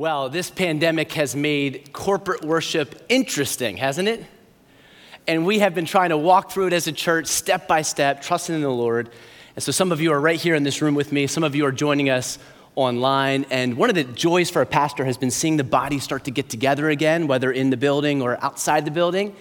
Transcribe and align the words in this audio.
Well, 0.00 0.30
this 0.30 0.48
pandemic 0.48 1.12
has 1.12 1.36
made 1.36 1.92
corporate 1.92 2.42
worship 2.42 3.04
interesting, 3.10 3.76
hasn't 3.76 4.08
it? 4.08 4.24
And 5.26 5.44
we 5.44 5.58
have 5.58 5.74
been 5.74 5.84
trying 5.84 6.08
to 6.08 6.16
walk 6.16 6.50
through 6.50 6.68
it 6.68 6.72
as 6.72 6.86
a 6.86 6.92
church, 6.92 7.26
step 7.26 7.68
by 7.68 7.82
step, 7.82 8.22
trusting 8.22 8.54
in 8.54 8.62
the 8.62 8.70
Lord. 8.70 9.10
And 9.56 9.62
so 9.62 9.72
some 9.72 9.92
of 9.92 10.00
you 10.00 10.10
are 10.12 10.18
right 10.18 10.40
here 10.40 10.54
in 10.54 10.62
this 10.62 10.80
room 10.80 10.94
with 10.94 11.12
me, 11.12 11.26
some 11.26 11.44
of 11.44 11.54
you 11.54 11.66
are 11.66 11.70
joining 11.70 12.08
us 12.08 12.38
online. 12.76 13.44
And 13.50 13.76
one 13.76 13.90
of 13.90 13.94
the 13.94 14.04
joys 14.04 14.48
for 14.48 14.62
a 14.62 14.66
pastor 14.66 15.04
has 15.04 15.18
been 15.18 15.30
seeing 15.30 15.58
the 15.58 15.64
body 15.64 15.98
start 15.98 16.24
to 16.24 16.30
get 16.30 16.48
together 16.48 16.88
again, 16.88 17.26
whether 17.26 17.52
in 17.52 17.68
the 17.68 17.76
building 17.76 18.22
or 18.22 18.42
outside 18.42 18.86
the 18.86 18.90
building. 18.90 19.36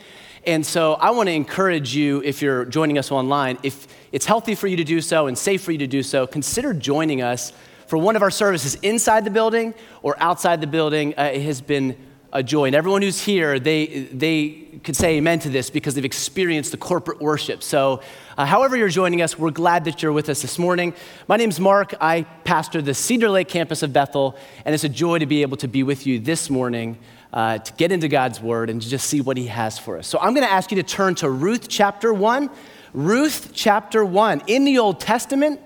And 0.46 0.66
so 0.66 0.96
I 0.96 1.12
want 1.12 1.30
to 1.30 1.34
encourage 1.34 1.96
you, 1.96 2.22
if 2.26 2.42
you're 2.42 2.66
joining 2.66 2.98
us 2.98 3.14
online, 3.14 3.60
if 3.64 3.88
it's 4.12 4.26
healthy 4.26 4.56
for 4.56 4.68
you 4.68 4.76
to 4.76 4.84
do 4.84 5.00
so 5.00 5.28
and 5.28 5.38
safe 5.38 5.64
for 5.64 5.72
you 5.72 5.78
to 5.78 5.88
do 5.88 6.04
so, 6.04 6.28
consider 6.28 6.74
joining 6.74 7.22
us 7.22 7.54
for 7.90 7.98
one 7.98 8.16
of 8.16 8.22
our 8.22 8.30
services 8.30 8.76
inside 8.84 9.26
the 9.26 9.32
building 9.32 9.74
or 10.04 10.16
outside 10.22 10.62
the 10.62 10.68
building. 10.68 11.16
Uh, 11.18 11.24
it 11.34 11.42
has 11.42 11.60
been 11.60 11.98
a 12.32 12.44
joy. 12.44 12.66
And 12.66 12.76
everyone 12.76 13.02
who's 13.02 13.20
here, 13.20 13.60
they, 13.60 13.88
they 14.14 14.50
could 14.84 14.96
say 14.96 15.18
amen 15.18 15.40
to 15.40 15.50
this 15.50 15.72
because 15.72 15.96
they've 15.96 16.06
experienced 16.06 16.70
the 16.70 16.78
corporate 16.78 17.20
worship. 17.20 17.64
So, 17.64 18.02
uh, 18.38 18.46
however, 18.46 18.78
you're 18.78 18.90
joining 18.90 19.24
us, 19.24 19.40
we're 19.40 19.50
glad 19.50 19.86
that 19.86 20.04
you're 20.04 20.12
with 20.12 20.30
us 20.30 20.44
this 20.44 20.60
morning. 20.60 20.94
My 21.28 21.38
name's 21.38 21.60
Mark. 21.60 21.96
I 22.00 22.28
pastor 22.44 22.80
the 22.84 22.94
Cedar 22.94 23.28
Lake 23.28 23.48
campus 23.48 23.82
of 23.82 23.92
Bethel, 23.92 24.38
and 24.66 24.76
it's 24.76 24.84
a 24.84 24.90
joy 24.90 25.18
to 25.18 25.26
be 25.26 25.42
able 25.42 25.58
to 25.58 25.68
be 25.68 25.82
with 25.82 26.06
you 26.06 26.20
this 26.20 26.48
morning 26.52 27.00
uh, 27.34 27.58
to 27.58 27.74
get 27.74 27.92
into 27.92 28.08
God's 28.08 28.40
word 28.40 28.70
and 28.70 28.80
to 28.84 28.88
just 28.88 29.08
see 29.08 29.20
what 29.20 29.36
He 29.36 29.48
has 29.48 29.80
for 29.80 29.98
us. 29.98 30.06
So, 30.06 30.20
I'm 30.20 30.36
going 30.36 30.46
to 30.46 30.54
ask 30.54 30.70
you 30.70 30.76
to 30.76 30.84
turn 30.84 31.16
to 31.16 31.30
Ruth 31.32 31.68
chapter 31.68 32.14
1. 32.14 32.52
Ruth 32.94 33.50
chapter 33.56 34.06
1. 34.06 34.44
In 34.46 34.64
the 34.64 34.78
Old 34.78 35.00
Testament, 35.00 35.60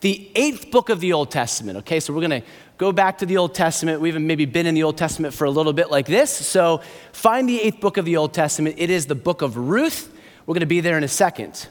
the 0.00 0.30
eighth 0.34 0.70
book 0.70 0.88
of 0.88 1.00
the 1.00 1.12
Old 1.12 1.30
Testament. 1.30 1.78
Okay, 1.78 2.00
so 2.00 2.12
we're 2.12 2.26
going 2.26 2.42
to 2.42 2.46
go 2.76 2.92
back 2.92 3.18
to 3.18 3.26
the 3.26 3.36
Old 3.36 3.54
Testament. 3.54 4.00
We've 4.00 4.20
maybe 4.20 4.44
been 4.44 4.66
in 4.66 4.74
the 4.74 4.84
Old 4.84 4.96
Testament 4.96 5.34
for 5.34 5.44
a 5.44 5.50
little 5.50 5.72
bit 5.72 5.90
like 5.90 6.06
this. 6.06 6.30
So 6.30 6.82
find 7.12 7.48
the 7.48 7.60
eighth 7.60 7.80
book 7.80 7.96
of 7.96 8.04
the 8.04 8.16
Old 8.16 8.32
Testament. 8.32 8.76
It 8.78 8.90
is 8.90 9.06
the 9.06 9.16
book 9.16 9.42
of 9.42 9.56
Ruth. 9.56 10.12
We're 10.46 10.54
going 10.54 10.60
to 10.60 10.66
be 10.66 10.80
there 10.80 10.96
in 10.96 11.04
a 11.04 11.08
second. 11.08 11.68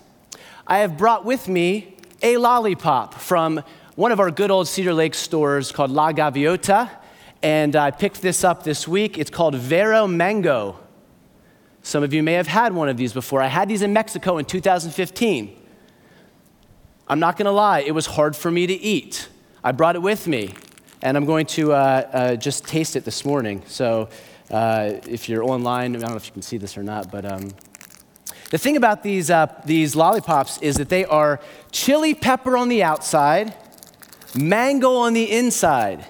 I 0.65 0.79
have 0.79 0.97
brought 0.97 1.23
with 1.23 1.47
me 1.47 1.95
a 2.21 2.37
lollipop 2.37 3.13
from 3.13 3.63
one 3.95 4.11
of 4.11 4.19
our 4.19 4.29
good 4.29 4.51
old 4.51 4.67
Cedar 4.67 4.93
Lake 4.93 5.15
stores 5.15 5.71
called 5.71 5.91
La 5.91 6.11
Gaviota. 6.11 6.89
And 7.41 7.75
I 7.75 7.91
picked 7.91 8.21
this 8.21 8.43
up 8.43 8.63
this 8.63 8.87
week. 8.87 9.17
It's 9.17 9.29
called 9.29 9.55
Vero 9.55 10.07
Mango. 10.07 10.79
Some 11.81 12.03
of 12.03 12.13
you 12.13 12.21
may 12.21 12.33
have 12.33 12.47
had 12.47 12.73
one 12.73 12.89
of 12.89 12.97
these 12.97 13.13
before. 13.13 13.41
I 13.41 13.47
had 13.47 13.69
these 13.69 13.81
in 13.81 13.93
Mexico 13.93 14.37
in 14.37 14.45
2015. 14.45 15.56
I'm 17.09 17.19
not 17.19 17.37
going 17.37 17.45
to 17.45 17.51
lie, 17.51 17.79
it 17.79 17.93
was 17.93 18.05
hard 18.05 18.35
for 18.35 18.51
me 18.51 18.67
to 18.67 18.73
eat. 18.73 19.29
I 19.63 19.71
brought 19.71 19.95
it 19.95 20.01
with 20.01 20.27
me, 20.27 20.53
and 21.01 21.15
I'm 21.15 21.25
going 21.25 21.45
to 21.47 21.71
uh, 21.71 21.75
uh, 21.75 22.35
just 22.35 22.65
taste 22.65 22.97
it 22.97 23.05
this 23.05 23.23
morning. 23.23 23.63
So 23.67 24.09
uh, 24.51 24.95
if 25.07 25.29
you're 25.29 25.43
online, 25.43 25.95
I 25.95 25.99
don't 25.99 26.09
know 26.09 26.17
if 26.17 26.25
you 26.25 26.33
can 26.33 26.41
see 26.41 26.57
this 26.57 26.77
or 26.77 26.83
not, 26.83 27.09
but 27.09 27.23
um, 27.23 27.51
the 28.49 28.57
thing 28.57 28.75
about 28.75 29.03
these, 29.03 29.29
uh, 29.29 29.47
these 29.63 29.95
lollipops 29.95 30.61
is 30.61 30.75
that 30.75 30.89
they 30.89 31.05
are 31.05 31.39
chili 31.71 32.13
pepper 32.13 32.57
on 32.57 32.67
the 32.67 32.83
outside, 32.83 33.55
mango 34.35 34.95
on 34.95 35.13
the 35.13 35.31
inside. 35.31 36.05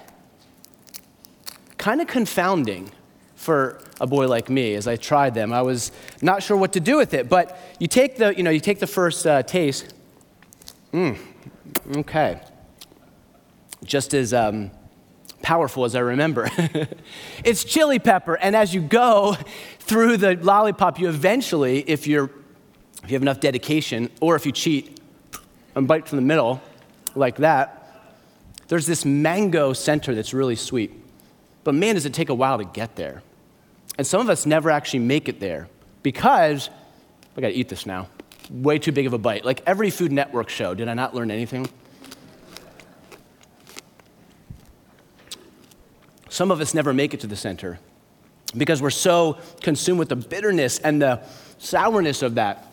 Kind 1.76 2.00
of 2.00 2.08
confounding 2.08 2.90
for 3.36 3.80
a 4.00 4.06
boy 4.08 4.26
like 4.26 4.50
me 4.50 4.74
as 4.74 4.88
I 4.88 4.96
tried 4.96 5.34
them. 5.34 5.52
I 5.52 5.62
was 5.62 5.92
not 6.22 6.42
sure 6.42 6.56
what 6.56 6.72
to 6.72 6.80
do 6.80 6.96
with 6.96 7.14
it, 7.14 7.28
but 7.28 7.56
you 7.78 7.86
take 7.86 8.16
the, 8.16 8.34
you 8.36 8.42
know, 8.42 8.50
you 8.50 8.58
take 8.58 8.80
the 8.80 8.86
first 8.88 9.24
uh, 9.28 9.44
taste 9.44 9.94
Mm, 10.92 11.18
okay. 11.96 12.40
Just 13.84 14.14
as 14.14 14.32
um, 14.32 14.70
powerful 15.42 15.84
as 15.84 15.94
I 15.94 16.00
remember. 16.00 16.50
it's 17.44 17.64
chili 17.64 17.98
pepper, 17.98 18.36
and 18.36 18.56
as 18.56 18.74
you 18.74 18.80
go 18.80 19.36
through 19.80 20.16
the 20.16 20.36
lollipop, 20.36 20.98
you 20.98 21.08
eventually, 21.08 21.80
if 21.80 22.06
you're 22.06 22.30
if 23.04 23.10
you 23.10 23.14
have 23.14 23.22
enough 23.22 23.40
dedication, 23.40 24.10
or 24.20 24.34
if 24.34 24.44
you 24.44 24.52
cheat 24.52 25.00
and 25.74 25.86
bite 25.86 26.08
from 26.08 26.16
the 26.16 26.22
middle 26.22 26.60
like 27.14 27.36
that, 27.36 27.78
there's 28.66 28.86
this 28.86 29.04
mango 29.04 29.72
center 29.72 30.14
that's 30.14 30.34
really 30.34 30.56
sweet. 30.56 30.92
But 31.64 31.74
man, 31.74 31.94
does 31.94 32.06
it 32.06 32.12
take 32.12 32.28
a 32.28 32.34
while 32.34 32.58
to 32.58 32.64
get 32.64 32.96
there. 32.96 33.22
And 33.96 34.06
some 34.06 34.20
of 34.20 34.28
us 34.28 34.46
never 34.46 34.70
actually 34.70 35.00
make 35.00 35.28
it 35.28 35.40
there 35.40 35.68
because 36.02 36.70
I 37.36 37.40
gotta 37.40 37.56
eat 37.56 37.68
this 37.68 37.86
now 37.86 38.08
way 38.50 38.78
too 38.78 38.92
big 38.92 39.06
of 39.06 39.12
a 39.12 39.18
bite. 39.18 39.44
Like 39.44 39.62
every 39.66 39.90
Food 39.90 40.12
Network 40.12 40.48
show, 40.48 40.74
did 40.74 40.88
I 40.88 40.94
not 40.94 41.14
learn 41.14 41.30
anything? 41.30 41.68
Some 46.28 46.50
of 46.50 46.60
us 46.60 46.74
never 46.74 46.92
make 46.92 47.14
it 47.14 47.20
to 47.20 47.26
the 47.26 47.36
center 47.36 47.78
because 48.56 48.80
we're 48.80 48.90
so 48.90 49.38
consumed 49.60 49.98
with 49.98 50.08
the 50.08 50.16
bitterness 50.16 50.78
and 50.78 51.00
the 51.02 51.20
sourness 51.58 52.22
of 52.22 52.36
that. 52.36 52.66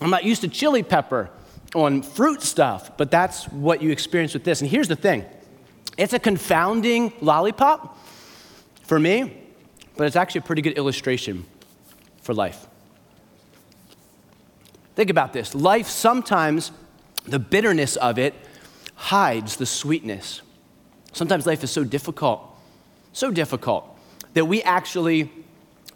I'm 0.00 0.10
not 0.10 0.24
used 0.24 0.42
to 0.42 0.48
chili 0.48 0.82
pepper 0.82 1.30
on 1.74 2.02
fruit 2.02 2.42
stuff, 2.42 2.96
but 2.96 3.10
that's 3.10 3.44
what 3.46 3.82
you 3.82 3.90
experience 3.90 4.34
with 4.34 4.44
this. 4.44 4.60
And 4.60 4.70
here's 4.70 4.88
the 4.88 4.96
thing 4.96 5.24
it's 5.98 6.12
a 6.12 6.18
confounding 6.18 7.12
lollipop 7.20 7.98
for 8.82 8.98
me, 8.98 9.44
but 9.96 10.06
it's 10.06 10.16
actually 10.16 10.40
a 10.40 10.42
pretty 10.42 10.62
good 10.62 10.78
illustration 10.78 11.44
for 12.22 12.34
life. 12.34 12.66
Think 14.94 15.10
about 15.10 15.32
this 15.32 15.54
life 15.54 15.86
sometimes, 15.88 16.72
the 17.26 17.38
bitterness 17.38 17.96
of 17.96 18.18
it 18.18 18.34
hides 18.94 19.56
the 19.56 19.66
sweetness. 19.66 20.42
Sometimes 21.12 21.46
life 21.46 21.64
is 21.64 21.70
so 21.70 21.84
difficult, 21.84 22.42
so 23.12 23.30
difficult, 23.30 23.98
that 24.34 24.44
we 24.44 24.62
actually 24.62 25.30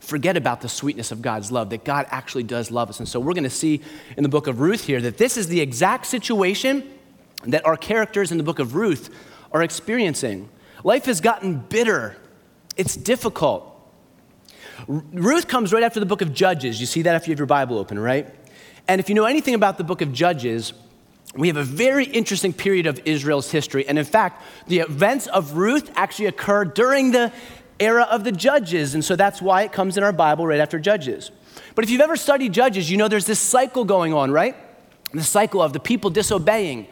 forget 0.00 0.36
about 0.36 0.60
the 0.60 0.68
sweetness 0.68 1.12
of 1.12 1.22
God's 1.22 1.50
love, 1.50 1.70
that 1.70 1.84
God 1.84 2.06
actually 2.10 2.42
does 2.42 2.70
love 2.70 2.90
us. 2.90 2.98
And 2.98 3.08
so 3.08 3.20
we're 3.20 3.32
going 3.32 3.44
to 3.44 3.50
see 3.50 3.80
in 4.16 4.22
the 4.22 4.28
book 4.28 4.46
of 4.46 4.60
Ruth 4.60 4.84
here 4.84 5.00
that 5.00 5.18
this 5.18 5.36
is 5.36 5.48
the 5.48 5.60
exact 5.60 6.06
situation 6.06 6.88
that 7.44 7.64
our 7.66 7.76
characters 7.76 8.32
in 8.32 8.38
the 8.38 8.44
book 8.44 8.58
of 8.58 8.74
Ruth 8.74 9.14
are 9.52 9.62
experiencing. 9.62 10.48
Life 10.82 11.06
has 11.06 11.20
gotten 11.20 11.58
bitter, 11.58 12.16
it's 12.76 12.96
difficult. 12.96 13.70
Ruth 14.86 15.48
comes 15.48 15.72
right 15.72 15.82
after 15.82 16.00
the 16.00 16.06
book 16.06 16.20
of 16.20 16.34
Judges. 16.34 16.80
You 16.80 16.86
see 16.86 17.02
that 17.02 17.16
if 17.16 17.26
you 17.26 17.32
have 17.32 17.38
your 17.38 17.46
Bible 17.46 17.78
open, 17.78 17.98
right? 17.98 18.34
And 18.86 19.00
if 19.00 19.08
you 19.08 19.14
know 19.14 19.24
anything 19.24 19.54
about 19.54 19.78
the 19.78 19.84
book 19.84 20.02
of 20.02 20.12
Judges, 20.12 20.72
we 21.36 21.48
have 21.48 21.56
a 21.56 21.64
very 21.64 22.04
interesting 22.04 22.52
period 22.52 22.86
of 22.86 23.00
Israel's 23.04 23.50
history. 23.50 23.86
And 23.88 23.98
in 23.98 24.04
fact, 24.04 24.42
the 24.68 24.80
events 24.80 25.26
of 25.26 25.54
Ruth 25.56 25.90
actually 25.96 26.26
occurred 26.26 26.74
during 26.74 27.10
the 27.10 27.32
era 27.80 28.06
of 28.10 28.24
the 28.24 28.32
Judges. 28.32 28.94
And 28.94 29.04
so 29.04 29.16
that's 29.16 29.42
why 29.42 29.62
it 29.62 29.72
comes 29.72 29.96
in 29.96 30.04
our 30.04 30.12
Bible 30.12 30.46
right 30.46 30.60
after 30.60 30.78
Judges. 30.78 31.30
But 31.74 31.84
if 31.84 31.90
you've 31.90 32.00
ever 32.00 32.16
studied 32.16 32.52
Judges, 32.52 32.90
you 32.90 32.96
know 32.96 33.08
there's 33.08 33.26
this 33.26 33.40
cycle 33.40 33.84
going 33.84 34.12
on, 34.12 34.30
right? 34.30 34.54
The 35.12 35.22
cycle 35.22 35.60
of 35.62 35.72
the 35.72 35.80
people 35.80 36.10
disobeying, 36.10 36.86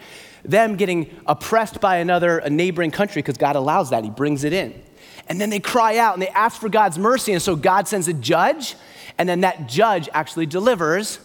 them 0.44 0.76
getting 0.76 1.14
oppressed 1.26 1.80
by 1.80 1.98
another, 1.98 2.38
a 2.38 2.50
neighboring 2.50 2.90
country, 2.90 3.22
because 3.22 3.36
God 3.36 3.54
allows 3.54 3.90
that, 3.90 4.02
He 4.02 4.10
brings 4.10 4.44
it 4.44 4.52
in. 4.52 4.80
And 5.28 5.40
then 5.40 5.50
they 5.50 5.60
cry 5.60 5.98
out 5.98 6.14
and 6.14 6.22
they 6.22 6.28
ask 6.28 6.60
for 6.60 6.68
God's 6.68 6.98
mercy. 6.98 7.32
And 7.32 7.40
so 7.40 7.54
God 7.54 7.86
sends 7.86 8.08
a 8.08 8.12
judge, 8.12 8.74
and 9.18 9.28
then 9.28 9.42
that 9.42 9.68
judge 9.68 10.08
actually 10.12 10.46
delivers 10.46 11.20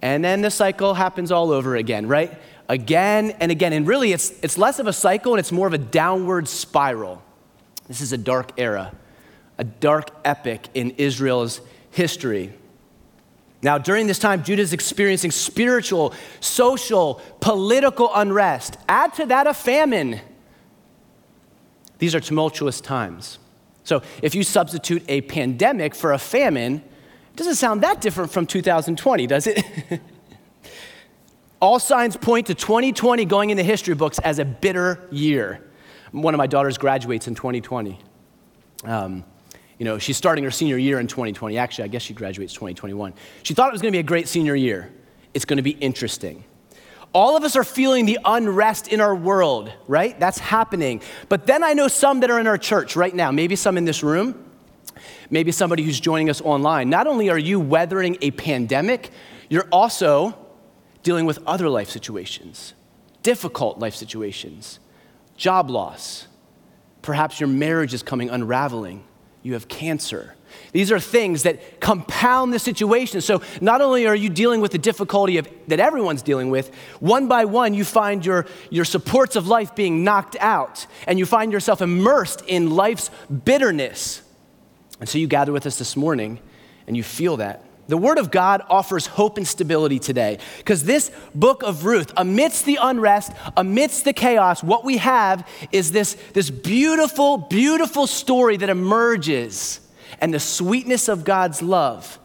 and 0.00 0.24
then 0.24 0.42
the 0.42 0.50
cycle 0.50 0.94
happens 0.94 1.32
all 1.32 1.50
over 1.50 1.76
again, 1.76 2.06
right? 2.06 2.38
Again 2.68 3.32
and 3.40 3.50
again. 3.50 3.72
And 3.72 3.86
really, 3.86 4.12
it's, 4.12 4.30
it's 4.42 4.56
less 4.56 4.78
of 4.78 4.86
a 4.86 4.92
cycle 4.92 5.32
and 5.32 5.40
it's 5.40 5.52
more 5.52 5.66
of 5.66 5.72
a 5.72 5.78
downward 5.78 6.48
spiral. 6.48 7.22
This 7.88 8.00
is 8.00 8.12
a 8.12 8.18
dark 8.18 8.52
era, 8.58 8.92
a 9.56 9.64
dark 9.64 10.10
epic 10.24 10.68
in 10.74 10.92
Israel's 10.92 11.60
history. 11.90 12.52
Now, 13.60 13.76
during 13.78 14.06
this 14.06 14.20
time, 14.20 14.44
Judah 14.44 14.62
is 14.62 14.72
experiencing 14.72 15.32
spiritual, 15.32 16.14
social, 16.38 17.20
political 17.40 18.10
unrest. 18.14 18.76
Add 18.88 19.14
to 19.14 19.26
that 19.26 19.48
a 19.48 19.54
famine. 19.54 20.20
These 21.98 22.14
are 22.14 22.20
tumultuous 22.20 22.80
times. 22.80 23.40
So, 23.82 24.02
if 24.22 24.34
you 24.36 24.44
substitute 24.44 25.02
a 25.08 25.22
pandemic 25.22 25.94
for 25.96 26.12
a 26.12 26.18
famine, 26.18 26.84
doesn't 27.38 27.54
sound 27.54 27.82
that 27.82 28.00
different 28.00 28.32
from 28.32 28.46
2020, 28.46 29.26
does 29.26 29.46
it? 29.46 29.64
All 31.60 31.78
signs 31.78 32.16
point 32.16 32.48
to 32.48 32.54
2020 32.54 33.24
going 33.24 33.50
into 33.50 33.62
history 33.62 33.94
books 33.94 34.18
as 34.18 34.38
a 34.38 34.44
bitter 34.44 35.08
year. 35.10 35.64
One 36.12 36.34
of 36.34 36.38
my 36.38 36.46
daughters 36.46 36.78
graduates 36.78 37.28
in 37.28 37.34
2020. 37.34 37.98
Um, 38.84 39.24
you 39.78 39.84
know, 39.84 39.98
she's 39.98 40.16
starting 40.16 40.44
her 40.44 40.50
senior 40.50 40.76
year 40.76 40.98
in 40.98 41.06
2020. 41.06 41.58
Actually, 41.58 41.84
I 41.84 41.88
guess 41.88 42.02
she 42.02 42.14
graduates 42.14 42.52
2021. 42.52 43.14
She 43.44 43.54
thought 43.54 43.68
it 43.68 43.72
was 43.72 43.82
going 43.82 43.92
to 43.92 43.96
be 43.96 44.00
a 44.00 44.04
great 44.04 44.28
senior 44.28 44.56
year. 44.56 44.92
It's 45.34 45.44
going 45.44 45.58
to 45.58 45.62
be 45.62 45.70
interesting. 45.72 46.44
All 47.12 47.36
of 47.36 47.44
us 47.44 47.56
are 47.56 47.64
feeling 47.64 48.04
the 48.04 48.18
unrest 48.24 48.88
in 48.88 49.00
our 49.00 49.14
world, 49.14 49.72
right? 49.86 50.18
That's 50.18 50.38
happening. 50.38 51.02
But 51.28 51.46
then 51.46 51.62
I 51.62 51.72
know 51.72 51.88
some 51.88 52.20
that 52.20 52.30
are 52.30 52.38
in 52.38 52.46
our 52.46 52.58
church 52.58 52.96
right 52.96 53.14
now, 53.14 53.30
maybe 53.30 53.56
some 53.56 53.78
in 53.78 53.84
this 53.84 54.02
room, 54.02 54.47
maybe 55.30 55.52
somebody 55.52 55.82
who's 55.82 56.00
joining 56.00 56.30
us 56.30 56.40
online. 56.40 56.90
Not 56.90 57.06
only 57.06 57.30
are 57.30 57.38
you 57.38 57.60
weathering 57.60 58.16
a 58.20 58.30
pandemic, 58.32 59.10
you're 59.48 59.68
also 59.70 60.38
dealing 61.02 61.26
with 61.26 61.38
other 61.46 61.68
life 61.68 61.90
situations, 61.90 62.74
difficult 63.22 63.78
life 63.78 63.94
situations, 63.94 64.78
job 65.36 65.70
loss, 65.70 66.28
Perhaps 67.08 67.40
your 67.40 67.48
marriage 67.48 67.94
is 67.94 68.02
coming 68.02 68.28
unraveling. 68.28 69.04
You 69.42 69.54
have 69.54 69.68
cancer. 69.68 70.34
These 70.72 70.90
are 70.90 70.98
things 71.00 71.44
that 71.44 71.80
compound 71.80 72.52
the 72.52 72.58
situation. 72.58 73.20
So 73.20 73.40
not 73.62 73.80
only 73.80 74.06
are 74.06 74.14
you 74.14 74.28
dealing 74.28 74.60
with 74.60 74.72
the 74.72 74.78
difficulty 74.78 75.38
of, 75.38 75.48
that 75.68 75.80
everyone's 75.80 76.20
dealing 76.20 76.50
with, 76.50 76.74
one 77.00 77.28
by 77.28 77.44
one 77.44 77.72
you 77.72 77.84
find 77.84 78.26
your, 78.26 78.46
your 78.68 78.84
supports 78.84 79.36
of 79.36 79.46
life 79.46 79.74
being 79.74 80.04
knocked 80.04 80.36
out, 80.40 80.86
and 81.06 81.18
you 81.18 81.24
find 81.24 81.52
yourself 81.52 81.80
immersed 81.80 82.42
in 82.46 82.70
life's 82.70 83.10
bitterness. 83.44 84.20
And 85.00 85.08
so 85.08 85.18
you 85.18 85.26
gather 85.26 85.52
with 85.52 85.66
us 85.66 85.78
this 85.78 85.96
morning, 85.96 86.40
and 86.86 86.96
you 86.96 87.02
feel 87.02 87.36
that. 87.36 87.64
The 87.88 87.96
Word 87.96 88.18
of 88.18 88.30
God 88.30 88.62
offers 88.68 89.06
hope 89.06 89.38
and 89.38 89.48
stability 89.48 89.98
today 89.98 90.38
because 90.58 90.84
this 90.84 91.10
book 91.34 91.62
of 91.62 91.86
Ruth, 91.86 92.12
amidst 92.18 92.66
the 92.66 92.78
unrest, 92.80 93.32
amidst 93.56 94.04
the 94.04 94.12
chaos, 94.12 94.62
what 94.62 94.84
we 94.84 94.98
have 94.98 95.48
is 95.72 95.90
this, 95.90 96.14
this 96.34 96.50
beautiful, 96.50 97.38
beautiful 97.38 98.06
story 98.06 98.58
that 98.58 98.68
emerges 98.68 99.80
and 100.20 100.34
the 100.34 100.40
sweetness 100.40 101.08
of 101.08 101.24
God's 101.24 101.62
love. 101.62 102.18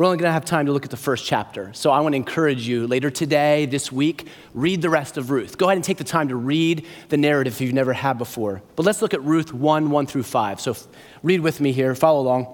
We're 0.00 0.06
only 0.06 0.16
going 0.16 0.30
to 0.30 0.32
have 0.32 0.46
time 0.46 0.64
to 0.64 0.72
look 0.72 0.86
at 0.86 0.90
the 0.90 0.96
first 0.96 1.26
chapter. 1.26 1.74
So 1.74 1.90
I 1.90 2.00
want 2.00 2.14
to 2.14 2.16
encourage 2.16 2.66
you 2.66 2.86
later 2.86 3.10
today, 3.10 3.66
this 3.66 3.92
week, 3.92 4.28
read 4.54 4.80
the 4.80 4.88
rest 4.88 5.18
of 5.18 5.30
Ruth. 5.30 5.58
Go 5.58 5.66
ahead 5.66 5.76
and 5.76 5.84
take 5.84 5.98
the 5.98 6.04
time 6.04 6.28
to 6.28 6.36
read 6.36 6.86
the 7.10 7.18
narrative 7.18 7.52
if 7.52 7.60
you've 7.60 7.74
never 7.74 7.92
had 7.92 8.16
before. 8.16 8.62
But 8.76 8.86
let's 8.86 9.02
look 9.02 9.12
at 9.12 9.22
Ruth 9.22 9.52
1 9.52 9.90
1 9.90 10.06
through 10.06 10.22
5. 10.22 10.58
So 10.58 10.74
read 11.22 11.40
with 11.40 11.60
me 11.60 11.72
here, 11.72 11.94
follow 11.94 12.22
along. 12.22 12.46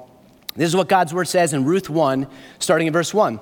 This 0.56 0.66
is 0.66 0.74
what 0.74 0.88
God's 0.88 1.14
word 1.14 1.28
says 1.28 1.52
in 1.52 1.64
Ruth 1.64 1.88
1, 1.88 2.26
starting 2.58 2.88
in 2.88 2.92
verse 2.92 3.14
1. 3.14 3.38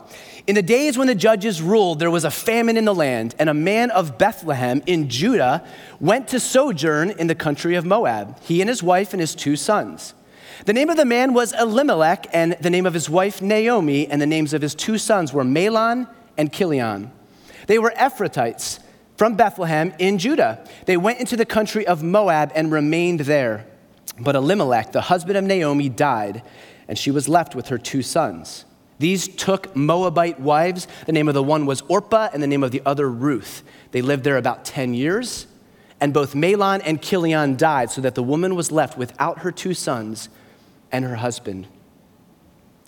In 0.47 0.55
the 0.55 0.63
days 0.63 0.99
when 0.99 1.07
the 1.07 1.15
judges 1.15 1.63
ruled, 1.63 1.99
there 1.99 2.11
was 2.11 2.27
a 2.27 2.31
famine 2.31 2.77
in 2.77 2.85
the 2.85 2.95
land, 2.95 3.35
and 3.39 3.49
a 3.49 3.55
man 3.55 3.91
of 3.91 4.19
Bethlehem 4.19 4.83
in 4.85 5.09
Judah 5.09 5.67
went 5.99 6.29
to 6.29 6.41
sojourn 6.41 7.09
in 7.09 7.27
the 7.27 7.35
country 7.35 7.75
of 7.75 7.87
Moab, 7.87 8.39
he 8.41 8.61
and 8.61 8.69
his 8.69 8.83
wife 8.83 9.15
and 9.15 9.21
his 9.23 9.35
two 9.35 9.57
sons. 9.57 10.13
The 10.65 10.73
name 10.73 10.89
of 10.89 10.97
the 10.97 11.05
man 11.05 11.35
was 11.35 11.53
Elimelech, 11.53 12.27
and 12.33 12.57
the 12.59 12.71
name 12.71 12.87
of 12.87 12.95
his 12.95 13.11
wife 13.11 13.43
Naomi, 13.43 14.07
and 14.07 14.21
the 14.21 14.27
names 14.27 14.55
of 14.55 14.63
his 14.63 14.75
two 14.75 14.97
sons 14.97 15.31
were 15.31 15.45
Mahlon 15.45 16.09
and 16.39 16.51
Chilion. 16.51 17.13
They 17.67 17.79
were 17.79 17.93
Ephrathites 17.97 18.79
from 19.19 19.35
Bethlehem 19.35 19.93
in 19.99 20.17
Judah. 20.17 20.67
They 20.87 20.97
went 20.97 21.21
into 21.21 21.37
the 21.37 21.45
country 21.45 21.87
of 21.87 22.03
Moab 22.03 22.51
and 22.55 22.73
remained 22.73 23.21
there. 23.21 23.67
But 24.19 24.37
Elimelech, 24.37 24.93
the 24.93 25.03
husband 25.03 25.37
of 25.37 25.45
Naomi, 25.45 25.91
died 25.91 26.43
and 26.89 26.99
she 26.99 27.11
was 27.11 27.29
left 27.29 27.55
with 27.55 27.69
her 27.69 27.79
two 27.79 28.03
sons. 28.03 28.65
These 28.99 29.29
took 29.29 29.75
Moabite 29.77 30.41
wives. 30.41 30.87
The 31.05 31.13
name 31.13 31.29
of 31.29 31.35
the 31.35 31.43
one 31.43 31.67
was 31.67 31.83
Orpah, 31.89 32.31
and 32.33 32.43
the 32.43 32.47
name 32.47 32.63
of 32.63 32.71
the 32.71 32.83
other 32.87 33.11
Ruth. 33.11 33.63
They 33.91 34.01
lived 34.01 34.25
there 34.25 34.39
about 34.39 34.65
10 34.65 34.95
years, 34.95 35.47
and 36.01 36.15
both 36.15 36.35
Mahlon 36.35 36.81
and 36.85 37.03
Chilion 37.03 37.57
died, 37.57 37.91
so 37.91 38.01
that 38.01 38.15
the 38.15 38.23
woman 38.23 38.55
was 38.55 38.73
left 38.73 38.97
without 38.97 39.41
her 39.41 39.53
two 39.53 39.75
sons 39.75 40.31
and 40.95 41.05
her 41.05 41.17
husband. 41.17 41.67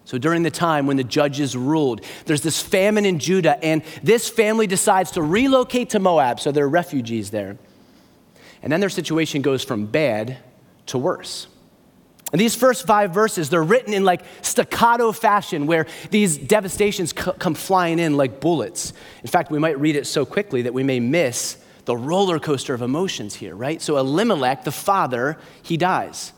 So 0.04 0.16
during 0.16 0.44
the 0.44 0.50
time 0.52 0.86
when 0.86 0.96
the 0.96 1.04
judges 1.04 1.56
ruled, 1.56 2.02
there's 2.26 2.42
this 2.42 2.62
famine 2.62 3.04
in 3.04 3.18
Judah, 3.18 3.62
and 3.64 3.82
this 4.04 4.28
family 4.28 4.68
decides 4.68 5.10
to 5.12 5.22
relocate 5.22 5.90
to 5.90 5.98
Moab, 5.98 6.38
so 6.38 6.52
they're 6.52 6.68
refugees 6.68 7.30
there. 7.30 7.58
And 8.62 8.72
then 8.72 8.78
their 8.78 8.88
situation 8.88 9.42
goes 9.42 9.64
from 9.64 9.86
bad 9.86 10.38
to 10.86 10.98
worse. 10.98 11.48
And 12.30 12.40
these 12.40 12.54
first 12.54 12.86
five 12.86 13.12
verses, 13.12 13.50
they're 13.50 13.62
written 13.62 13.92
in 13.92 14.04
like 14.04 14.22
staccato 14.42 15.10
fashion 15.10 15.66
where 15.66 15.86
these 16.10 16.38
devastations 16.38 17.10
c- 17.10 17.32
come 17.40 17.54
flying 17.54 17.98
in 17.98 18.16
like 18.16 18.40
bullets. 18.40 18.92
In 19.22 19.28
fact, 19.28 19.50
we 19.50 19.58
might 19.58 19.78
read 19.80 19.96
it 19.96 20.06
so 20.06 20.24
quickly 20.24 20.62
that 20.62 20.74
we 20.74 20.84
may 20.84 21.00
miss 21.00 21.56
the 21.84 21.96
roller 21.96 22.38
coaster 22.38 22.74
of 22.74 22.82
emotions 22.82 23.34
here, 23.34 23.56
right? 23.56 23.82
So 23.82 23.96
Elimelech, 23.96 24.62
the 24.62 24.72
father, 24.72 25.36
he 25.62 25.76
dies. 25.76 26.32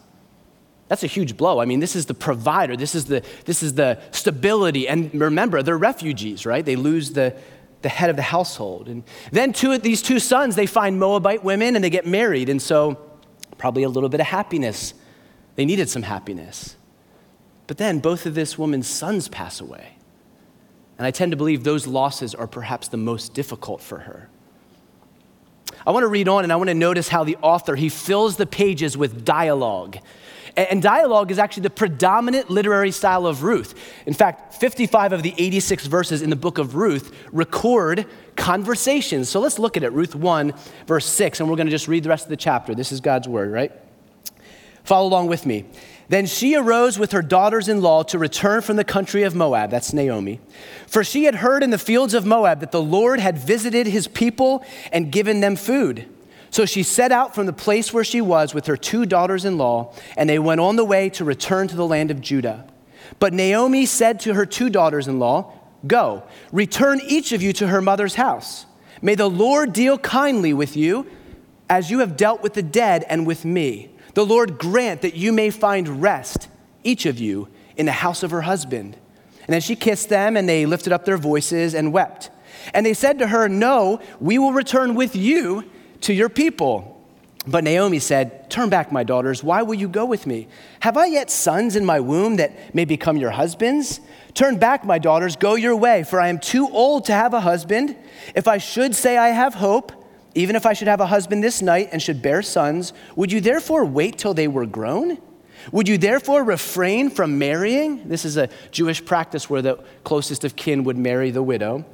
That's 0.88 1.04
a 1.04 1.06
huge 1.06 1.36
blow. 1.36 1.60
I 1.60 1.64
mean, 1.64 1.80
this 1.80 1.94
is 1.94 2.06
the 2.06 2.14
provider, 2.14 2.76
this 2.76 2.94
is 2.94 3.04
the, 3.04 3.22
this 3.44 3.62
is 3.62 3.74
the 3.74 4.00
stability. 4.10 4.88
And 4.88 5.14
remember, 5.14 5.62
they're 5.62 5.78
refugees, 5.78 6.46
right? 6.46 6.64
They 6.64 6.76
lose 6.76 7.12
the, 7.12 7.36
the 7.82 7.88
head 7.88 8.10
of 8.10 8.16
the 8.16 8.22
household. 8.22 8.88
And 8.88 9.04
then 9.30 9.52
two 9.52 9.72
of 9.72 9.82
these 9.82 10.02
two 10.02 10.18
sons, 10.18 10.56
they 10.56 10.66
find 10.66 10.98
Moabite 10.98 11.44
women 11.44 11.76
and 11.76 11.84
they 11.84 11.90
get 11.90 12.06
married. 12.06 12.48
And 12.48 12.60
so 12.60 12.98
probably 13.58 13.82
a 13.82 13.88
little 13.88 14.08
bit 14.08 14.20
of 14.20 14.26
happiness 14.26 14.94
they 15.58 15.64
needed 15.64 15.90
some 15.90 16.04
happiness. 16.04 16.76
But 17.66 17.78
then 17.78 17.98
both 17.98 18.26
of 18.26 18.36
this 18.36 18.56
woman's 18.56 18.86
sons 18.86 19.26
pass 19.26 19.60
away. 19.60 19.96
And 20.96 21.04
I 21.04 21.10
tend 21.10 21.32
to 21.32 21.36
believe 21.36 21.64
those 21.64 21.84
losses 21.84 22.32
are 22.32 22.46
perhaps 22.46 22.86
the 22.86 22.96
most 22.96 23.34
difficult 23.34 23.82
for 23.82 23.98
her. 23.98 24.28
I 25.84 25.90
want 25.90 26.04
to 26.04 26.08
read 26.08 26.28
on 26.28 26.44
and 26.44 26.52
I 26.52 26.56
want 26.56 26.68
to 26.68 26.74
notice 26.74 27.08
how 27.08 27.24
the 27.24 27.36
author 27.42 27.74
he 27.74 27.88
fills 27.88 28.36
the 28.36 28.46
pages 28.46 28.96
with 28.96 29.24
dialogue. 29.24 29.98
And 30.56 30.82
dialogue 30.82 31.30
is 31.30 31.38
actually 31.38 31.64
the 31.64 31.70
predominant 31.70 32.50
literary 32.50 32.90
style 32.90 33.26
of 33.26 33.42
Ruth. 33.42 33.74
In 34.06 34.14
fact, 34.14 34.54
55 34.54 35.12
of 35.12 35.22
the 35.22 35.34
86 35.38 35.86
verses 35.86 36.22
in 36.22 36.30
the 36.30 36.36
book 36.36 36.58
of 36.58 36.74
Ruth 36.74 37.14
record 37.32 38.06
conversations. 38.36 39.28
So 39.28 39.40
let's 39.40 39.58
look 39.58 39.76
at 39.76 39.82
it. 39.82 39.92
Ruth 39.92 40.14
1, 40.14 40.54
verse 40.86 41.06
6, 41.06 41.40
and 41.40 41.48
we're 41.48 41.56
going 41.56 41.66
to 41.66 41.70
just 41.70 41.88
read 41.88 42.02
the 42.02 42.08
rest 42.08 42.24
of 42.24 42.30
the 42.30 42.36
chapter. 42.36 42.74
This 42.74 42.92
is 42.92 43.00
God's 43.00 43.28
word, 43.28 43.52
right? 43.52 43.72
Follow 44.84 45.08
along 45.08 45.26
with 45.26 45.44
me. 45.44 45.66
Then 46.08 46.24
she 46.24 46.54
arose 46.54 46.98
with 46.98 47.12
her 47.12 47.20
daughters 47.20 47.68
in 47.68 47.82
law 47.82 48.02
to 48.04 48.18
return 48.18 48.62
from 48.62 48.76
the 48.76 48.84
country 48.84 49.22
of 49.22 49.34
Moab. 49.34 49.70
That's 49.70 49.92
Naomi. 49.92 50.40
For 50.86 51.04
she 51.04 51.24
had 51.24 51.36
heard 51.36 51.62
in 51.62 51.68
the 51.68 51.78
fields 51.78 52.14
of 52.14 52.24
Moab 52.24 52.60
that 52.60 52.72
the 52.72 52.82
Lord 52.82 53.20
had 53.20 53.36
visited 53.36 53.86
his 53.86 54.08
people 54.08 54.64
and 54.90 55.12
given 55.12 55.40
them 55.40 55.56
food. 55.56 56.08
So 56.50 56.64
she 56.64 56.82
set 56.82 57.12
out 57.12 57.34
from 57.34 57.46
the 57.46 57.52
place 57.52 57.92
where 57.92 58.04
she 58.04 58.20
was 58.20 58.54
with 58.54 58.66
her 58.66 58.76
two 58.76 59.06
daughters 59.06 59.44
in 59.44 59.58
law, 59.58 59.94
and 60.16 60.28
they 60.28 60.38
went 60.38 60.60
on 60.60 60.76
the 60.76 60.84
way 60.84 61.10
to 61.10 61.24
return 61.24 61.68
to 61.68 61.76
the 61.76 61.86
land 61.86 62.10
of 62.10 62.20
Judah. 62.20 62.66
But 63.18 63.32
Naomi 63.32 63.86
said 63.86 64.20
to 64.20 64.34
her 64.34 64.46
two 64.46 64.70
daughters 64.70 65.08
in 65.08 65.18
law, 65.18 65.52
Go, 65.86 66.24
return 66.50 67.00
each 67.06 67.32
of 67.32 67.42
you 67.42 67.52
to 67.54 67.68
her 67.68 67.80
mother's 67.80 68.16
house. 68.16 68.66
May 69.00 69.14
the 69.14 69.30
Lord 69.30 69.72
deal 69.72 69.96
kindly 69.98 70.52
with 70.52 70.76
you 70.76 71.06
as 71.70 71.90
you 71.90 72.00
have 72.00 72.16
dealt 72.16 72.42
with 72.42 72.54
the 72.54 72.62
dead 72.62 73.04
and 73.08 73.26
with 73.26 73.44
me. 73.44 73.90
The 74.14 74.26
Lord 74.26 74.58
grant 74.58 75.02
that 75.02 75.14
you 75.14 75.32
may 75.32 75.50
find 75.50 76.02
rest, 76.02 76.48
each 76.82 77.06
of 77.06 77.18
you, 77.20 77.48
in 77.76 77.86
the 77.86 77.92
house 77.92 78.22
of 78.22 78.32
her 78.32 78.40
husband. 78.40 78.96
And 79.46 79.54
then 79.54 79.60
she 79.60 79.76
kissed 79.76 80.08
them, 80.08 80.36
and 80.36 80.48
they 80.48 80.66
lifted 80.66 80.92
up 80.92 81.04
their 81.04 81.16
voices 81.16 81.74
and 81.74 81.92
wept. 81.92 82.30
And 82.74 82.84
they 82.84 82.94
said 82.94 83.18
to 83.20 83.28
her, 83.28 83.48
No, 83.48 84.00
we 84.20 84.38
will 84.38 84.52
return 84.52 84.94
with 84.94 85.14
you 85.14 85.64
to 86.02 86.12
your 86.12 86.28
people. 86.28 86.94
But 87.46 87.64
Naomi 87.64 87.98
said, 87.98 88.50
Turn 88.50 88.68
back, 88.68 88.92
my 88.92 89.04
daughters. 89.04 89.42
Why 89.42 89.62
will 89.62 89.74
you 89.74 89.88
go 89.88 90.04
with 90.04 90.26
me? 90.26 90.48
Have 90.80 90.96
I 90.96 91.06
yet 91.06 91.30
sons 91.30 91.76
in 91.76 91.84
my 91.84 92.00
womb 92.00 92.36
that 92.36 92.74
may 92.74 92.84
become 92.84 93.16
your 93.16 93.30
husbands? 93.30 94.00
Turn 94.34 94.58
back, 94.58 94.84
my 94.84 94.98
daughters, 94.98 95.36
go 95.36 95.54
your 95.54 95.74
way, 95.74 96.04
for 96.04 96.20
I 96.20 96.28
am 96.28 96.38
too 96.38 96.68
old 96.68 97.06
to 97.06 97.12
have 97.12 97.34
a 97.34 97.40
husband. 97.40 97.96
If 98.34 98.46
I 98.48 98.58
should 98.58 98.94
say 98.94 99.16
I 99.16 99.28
have 99.28 99.54
hope, 99.54 99.92
even 100.34 100.56
if 100.56 100.66
I 100.66 100.74
should 100.74 100.88
have 100.88 101.00
a 101.00 101.06
husband 101.06 101.42
this 101.42 101.62
night 101.62 101.88
and 101.90 102.02
should 102.02 102.20
bear 102.20 102.42
sons, 102.42 102.92
would 103.16 103.32
you 103.32 103.40
therefore 103.40 103.84
wait 103.84 104.18
till 104.18 104.34
they 104.34 104.48
were 104.48 104.66
grown? 104.66 105.18
Would 105.72 105.88
you 105.88 105.98
therefore 105.98 106.44
refrain 106.44 107.10
from 107.10 107.38
marrying? 107.38 108.08
This 108.08 108.24
is 108.24 108.36
a 108.36 108.48
Jewish 108.70 109.04
practice 109.04 109.50
where 109.50 109.62
the 109.62 109.82
closest 110.04 110.44
of 110.44 110.54
kin 110.54 110.84
would 110.84 110.96
marry 110.96 111.30
the 111.30 111.42
widow. 111.42 111.84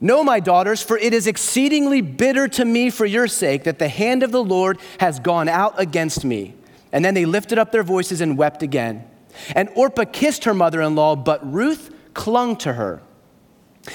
No, 0.00 0.22
my 0.22 0.38
daughters, 0.38 0.82
for 0.82 0.96
it 0.96 1.12
is 1.12 1.26
exceedingly 1.26 2.00
bitter 2.00 2.46
to 2.48 2.64
me 2.64 2.90
for 2.90 3.04
your 3.04 3.26
sake 3.26 3.64
that 3.64 3.78
the 3.78 3.88
hand 3.88 4.22
of 4.22 4.30
the 4.30 4.42
Lord 4.42 4.78
has 5.00 5.18
gone 5.18 5.48
out 5.48 5.80
against 5.80 6.24
me. 6.24 6.54
And 6.92 7.04
then 7.04 7.14
they 7.14 7.24
lifted 7.24 7.58
up 7.58 7.72
their 7.72 7.82
voices 7.82 8.20
and 8.20 8.38
wept 8.38 8.62
again. 8.62 9.04
And 9.54 9.68
Orpah 9.74 10.04
kissed 10.04 10.44
her 10.44 10.54
mother 10.54 10.80
in 10.80 10.94
law, 10.94 11.16
but 11.16 11.52
Ruth 11.52 11.92
clung 12.14 12.56
to 12.58 12.74
her. 12.74 13.02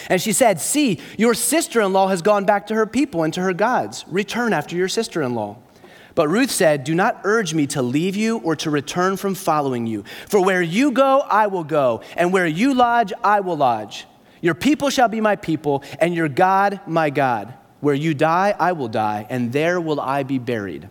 And 0.07 0.21
she 0.21 0.33
said, 0.33 0.59
See, 0.59 0.99
your 1.17 1.33
sister 1.33 1.81
in 1.81 1.93
law 1.93 2.07
has 2.07 2.21
gone 2.21 2.45
back 2.45 2.67
to 2.67 2.75
her 2.75 2.85
people 2.85 3.23
and 3.23 3.33
to 3.33 3.41
her 3.41 3.53
gods. 3.53 4.05
Return 4.07 4.53
after 4.53 4.75
your 4.75 4.87
sister 4.87 5.21
in 5.21 5.35
law. 5.35 5.57
But 6.15 6.27
Ruth 6.27 6.51
said, 6.51 6.83
Do 6.83 6.95
not 6.95 7.21
urge 7.23 7.53
me 7.53 7.67
to 7.67 7.81
leave 7.81 8.15
you 8.15 8.37
or 8.39 8.55
to 8.57 8.69
return 8.69 9.17
from 9.17 9.35
following 9.35 9.87
you. 9.87 10.03
For 10.27 10.43
where 10.43 10.61
you 10.61 10.91
go, 10.91 11.19
I 11.19 11.47
will 11.47 11.63
go, 11.63 12.01
and 12.15 12.33
where 12.33 12.47
you 12.47 12.73
lodge, 12.73 13.13
I 13.23 13.39
will 13.39 13.57
lodge. 13.57 14.05
Your 14.43 14.53
people 14.53 14.89
shall 14.89 15.07
be 15.07 15.21
my 15.21 15.37
people, 15.37 15.85
and 15.99 16.13
your 16.13 16.27
God, 16.27 16.81
my 16.85 17.09
God. 17.09 17.53
Where 17.79 17.95
you 17.95 18.13
die, 18.13 18.53
I 18.59 18.73
will 18.73 18.89
die, 18.89 19.25
and 19.29 19.53
there 19.53 19.79
will 19.79 20.01
I 20.01 20.23
be 20.23 20.37
buried. 20.37 20.89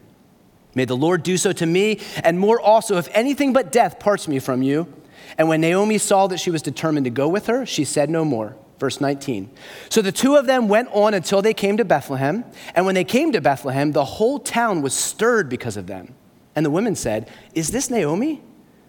May 0.74 0.86
the 0.86 0.96
Lord 0.96 1.22
do 1.22 1.36
so 1.36 1.52
to 1.52 1.66
me, 1.66 2.00
and 2.24 2.40
more 2.40 2.58
also, 2.58 2.96
if 2.96 3.08
anything 3.12 3.52
but 3.52 3.70
death 3.70 4.00
parts 4.00 4.26
me 4.26 4.38
from 4.38 4.62
you. 4.62 4.90
And 5.36 5.50
when 5.50 5.60
Naomi 5.60 5.98
saw 5.98 6.28
that 6.28 6.38
she 6.38 6.50
was 6.50 6.62
determined 6.62 7.04
to 7.04 7.10
go 7.10 7.28
with 7.28 7.46
her, 7.46 7.66
she 7.66 7.84
said 7.84 8.08
no 8.08 8.24
more. 8.24 8.56
Verse 8.78 9.02
19. 9.02 9.50
So 9.90 10.00
the 10.00 10.12
two 10.12 10.36
of 10.36 10.46
them 10.46 10.66
went 10.66 10.88
on 10.90 11.12
until 11.12 11.42
they 11.42 11.52
came 11.52 11.76
to 11.76 11.84
Bethlehem. 11.84 12.44
And 12.74 12.86
when 12.86 12.94
they 12.94 13.04
came 13.04 13.32
to 13.32 13.42
Bethlehem, 13.42 13.92
the 13.92 14.04
whole 14.04 14.38
town 14.38 14.80
was 14.80 14.94
stirred 14.94 15.50
because 15.50 15.76
of 15.76 15.86
them. 15.86 16.14
And 16.56 16.64
the 16.64 16.70
women 16.70 16.96
said, 16.96 17.30
Is 17.54 17.70
this 17.70 17.90
Naomi? 17.90 18.42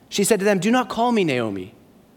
She 0.08 0.24
said 0.24 0.40
to 0.40 0.46
them, 0.46 0.60
Do 0.60 0.72
not 0.72 0.88
call 0.88 1.12
me 1.12 1.26
Naomi, 1.26 1.76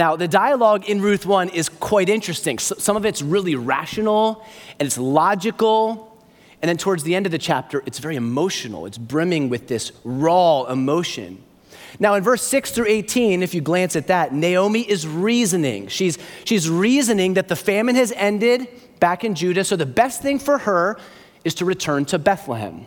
Now, 0.00 0.16
the 0.16 0.26
dialogue 0.26 0.88
in 0.88 1.02
Ruth 1.02 1.26
1 1.26 1.50
is 1.50 1.68
quite 1.68 2.08
interesting. 2.08 2.58
Some 2.58 2.96
of 2.96 3.04
it's 3.04 3.20
really 3.20 3.54
rational 3.54 4.42
and 4.78 4.86
it's 4.86 4.96
logical. 4.96 6.18
And 6.62 6.70
then 6.70 6.78
towards 6.78 7.02
the 7.02 7.14
end 7.14 7.26
of 7.26 7.32
the 7.32 7.38
chapter, 7.38 7.82
it's 7.84 7.98
very 7.98 8.16
emotional. 8.16 8.86
It's 8.86 8.96
brimming 8.96 9.50
with 9.50 9.68
this 9.68 9.92
raw 10.02 10.64
emotion. 10.64 11.44
Now, 11.98 12.14
in 12.14 12.22
verse 12.22 12.42
6 12.44 12.70
through 12.70 12.86
18, 12.86 13.42
if 13.42 13.52
you 13.52 13.60
glance 13.60 13.94
at 13.94 14.06
that, 14.06 14.32
Naomi 14.32 14.88
is 14.88 15.06
reasoning. 15.06 15.88
She's, 15.88 16.16
she's 16.46 16.70
reasoning 16.70 17.34
that 17.34 17.48
the 17.48 17.56
famine 17.56 17.96
has 17.96 18.10
ended 18.12 18.68
back 19.00 19.22
in 19.22 19.34
Judah, 19.34 19.64
so 19.64 19.76
the 19.76 19.84
best 19.84 20.22
thing 20.22 20.38
for 20.38 20.56
her 20.56 20.98
is 21.44 21.54
to 21.56 21.66
return 21.66 22.06
to 22.06 22.18
Bethlehem. 22.18 22.86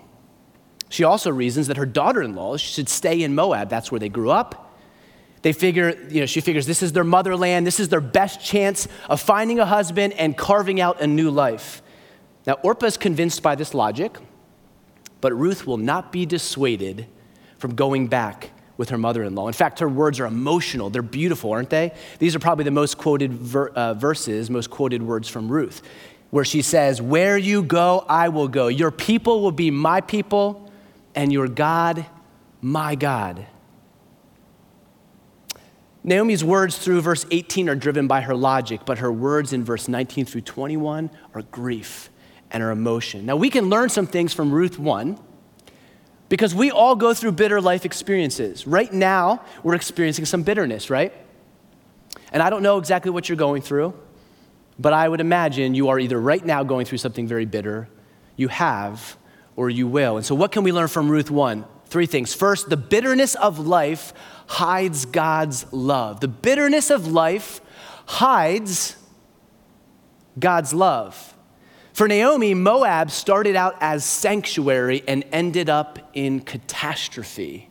She 0.89 1.03
also 1.03 1.29
reasons 1.29 1.67
that 1.67 1.77
her 1.77 1.85
daughter 1.85 2.23
in 2.23 2.33
law 2.33 2.57
should 2.57 2.89
stay 2.89 3.21
in 3.21 3.35
Moab. 3.35 3.69
That's 3.69 3.91
where 3.91 3.99
they 3.99 4.09
grew 4.09 4.31
up. 4.31 4.72
They 5.43 5.51
figure, 5.51 6.07
you 6.09 6.21
know, 6.21 6.25
she 6.25 6.41
figures 6.41 6.65
this 6.65 6.81
is 6.81 6.93
their 6.93 7.03
motherland, 7.03 7.67
this 7.67 7.79
is 7.79 7.89
their 7.89 8.01
best 8.01 8.43
chance 8.43 8.87
of 9.09 9.21
finding 9.21 9.59
a 9.59 9.65
husband 9.65 10.13
and 10.13 10.35
carving 10.35 10.79
out 10.79 11.01
a 11.01 11.07
new 11.07 11.29
life. 11.29 11.81
Now, 12.47 12.53
Orpah 12.63 12.87
is 12.87 12.97
convinced 12.97 13.43
by 13.43 13.55
this 13.55 13.73
logic, 13.73 14.17
but 15.21 15.33
Ruth 15.33 15.67
will 15.67 15.77
not 15.77 16.11
be 16.13 16.25
dissuaded 16.25 17.07
from 17.57 17.75
going 17.75 18.07
back 18.07 18.51
with 18.77 18.89
her 18.89 18.97
mother 18.97 19.23
in 19.23 19.35
law. 19.35 19.47
In 19.47 19.53
fact, 19.53 19.79
her 19.79 19.87
words 19.87 20.19
are 20.21 20.25
emotional. 20.25 20.89
They're 20.89 21.01
beautiful, 21.01 21.51
aren't 21.51 21.69
they? 21.69 21.91
These 22.19 22.35
are 22.35 22.39
probably 22.39 22.63
the 22.63 22.71
most 22.71 22.97
quoted 22.97 23.33
ver- 23.33 23.69
uh, 23.69 23.93
verses, 23.95 24.49
most 24.49 24.69
quoted 24.69 25.01
words 25.03 25.27
from 25.27 25.51
Ruth, 25.51 25.81
where 26.31 26.45
she 26.45 26.61
says, 26.61 27.01
Where 27.01 27.37
you 27.37 27.63
go, 27.63 28.05
I 28.07 28.29
will 28.29 28.47
go. 28.47 28.67
Your 28.67 28.91
people 28.91 29.41
will 29.41 29.51
be 29.51 29.71
my 29.71 29.99
people, 29.99 30.71
and 31.15 31.31
your 31.33 31.49
God, 31.49 32.05
my 32.61 32.95
God. 32.95 33.45
Naomi's 36.03 36.43
words 36.43 36.77
through 36.77 37.01
verse 37.01 37.25
18 37.31 37.69
are 37.69 37.75
driven 37.75 38.07
by 38.07 38.21
her 38.21 38.35
logic, 38.35 38.81
but 38.85 38.97
her 38.97 39.11
words 39.11 39.53
in 39.53 39.63
verse 39.63 39.87
19 39.87 40.25
through 40.25 40.41
21 40.41 41.09
are 41.33 41.41
grief 41.43 42.09
and 42.51 42.61
her 42.61 42.71
emotion. 42.71 43.25
Now, 43.25 43.37
we 43.37 43.49
can 43.49 43.69
learn 43.69 43.89
some 43.89 44.05
things 44.05 44.33
from 44.33 44.51
Ruth 44.51 44.77
1 44.77 45.17
because 46.27 46.53
we 46.53 46.71
all 46.71 46.95
go 46.95 47.13
through 47.13 47.31
bitter 47.33 47.61
life 47.61 47.85
experiences. 47.85 48.67
Right 48.67 48.91
now, 48.91 49.41
we're 49.63 49.75
experiencing 49.75 50.25
some 50.25 50.43
bitterness, 50.43 50.89
right? 50.89 51.13
And 52.33 52.43
I 52.43 52.49
don't 52.49 52.63
know 52.63 52.77
exactly 52.79 53.11
what 53.11 53.29
you're 53.29 53.37
going 53.37 53.61
through, 53.61 53.93
but 54.77 54.91
I 54.91 55.07
would 55.07 55.21
imagine 55.21 55.73
you 55.73 55.89
are 55.89 55.99
either 55.99 56.19
right 56.19 56.43
now 56.43 56.63
going 56.63 56.85
through 56.85 56.97
something 56.97 57.27
very 57.27 57.45
bitter, 57.45 57.87
you 58.35 58.49
have, 58.49 59.15
or 59.55 59.69
you 59.69 59.87
will. 59.87 60.17
And 60.17 60.25
so, 60.25 60.35
what 60.35 60.51
can 60.51 60.63
we 60.63 60.71
learn 60.71 60.87
from 60.87 61.09
Ruth 61.09 61.31
1? 61.31 61.65
Three 61.85 62.07
things. 62.07 62.33
First, 62.33 62.69
the 62.69 62.77
bitterness 62.77 63.35
of 63.35 63.59
life 63.59 64.13
hides 64.47 65.05
God's 65.05 65.71
love. 65.71 66.19
The 66.19 66.27
bitterness 66.27 66.89
of 66.89 67.07
life 67.07 67.61
hides 68.05 68.95
God's 70.39 70.73
love. 70.73 71.33
For 71.93 72.07
Naomi, 72.07 72.53
Moab 72.53 73.11
started 73.11 73.55
out 73.55 73.75
as 73.79 74.03
sanctuary 74.03 75.03
and 75.07 75.23
ended 75.31 75.69
up 75.69 75.99
in 76.13 76.39
catastrophe. 76.39 77.69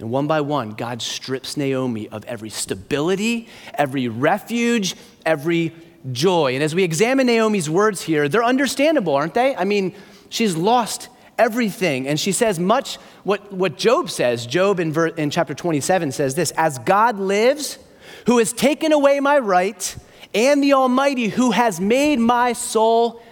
And 0.00 0.10
one 0.10 0.26
by 0.26 0.40
one, 0.40 0.70
God 0.70 1.00
strips 1.00 1.56
Naomi 1.56 2.08
of 2.08 2.24
every 2.24 2.50
stability, 2.50 3.48
every 3.74 4.08
refuge, 4.08 4.96
every 5.24 5.72
joy. 6.10 6.54
And 6.54 6.62
as 6.62 6.74
we 6.74 6.82
examine 6.82 7.28
Naomi's 7.28 7.70
words 7.70 8.02
here, 8.02 8.28
they're 8.28 8.42
understandable, 8.42 9.14
aren't 9.14 9.34
they? 9.34 9.54
I 9.54 9.64
mean, 9.64 9.94
she's 10.28 10.56
lost 10.56 11.08
everything. 11.42 12.06
And 12.06 12.18
she 12.18 12.30
says 12.30 12.58
much 12.60 12.96
what, 13.24 13.52
what 13.52 13.76
Job 13.76 14.08
says. 14.10 14.46
Job 14.46 14.78
in, 14.78 14.92
ver, 14.92 15.08
in 15.08 15.30
chapter 15.30 15.54
27 15.54 16.12
says 16.12 16.34
this 16.34 16.52
As 16.52 16.78
God 16.78 17.18
lives, 17.18 17.78
who 18.26 18.38
has 18.38 18.52
taken 18.52 18.92
away 18.92 19.18
my 19.20 19.38
right, 19.38 19.96
and 20.34 20.62
the 20.62 20.72
Almighty, 20.72 21.28
who 21.28 21.50
has 21.50 21.80
made 21.80 22.18
my 22.18 22.52
soul 22.52 23.22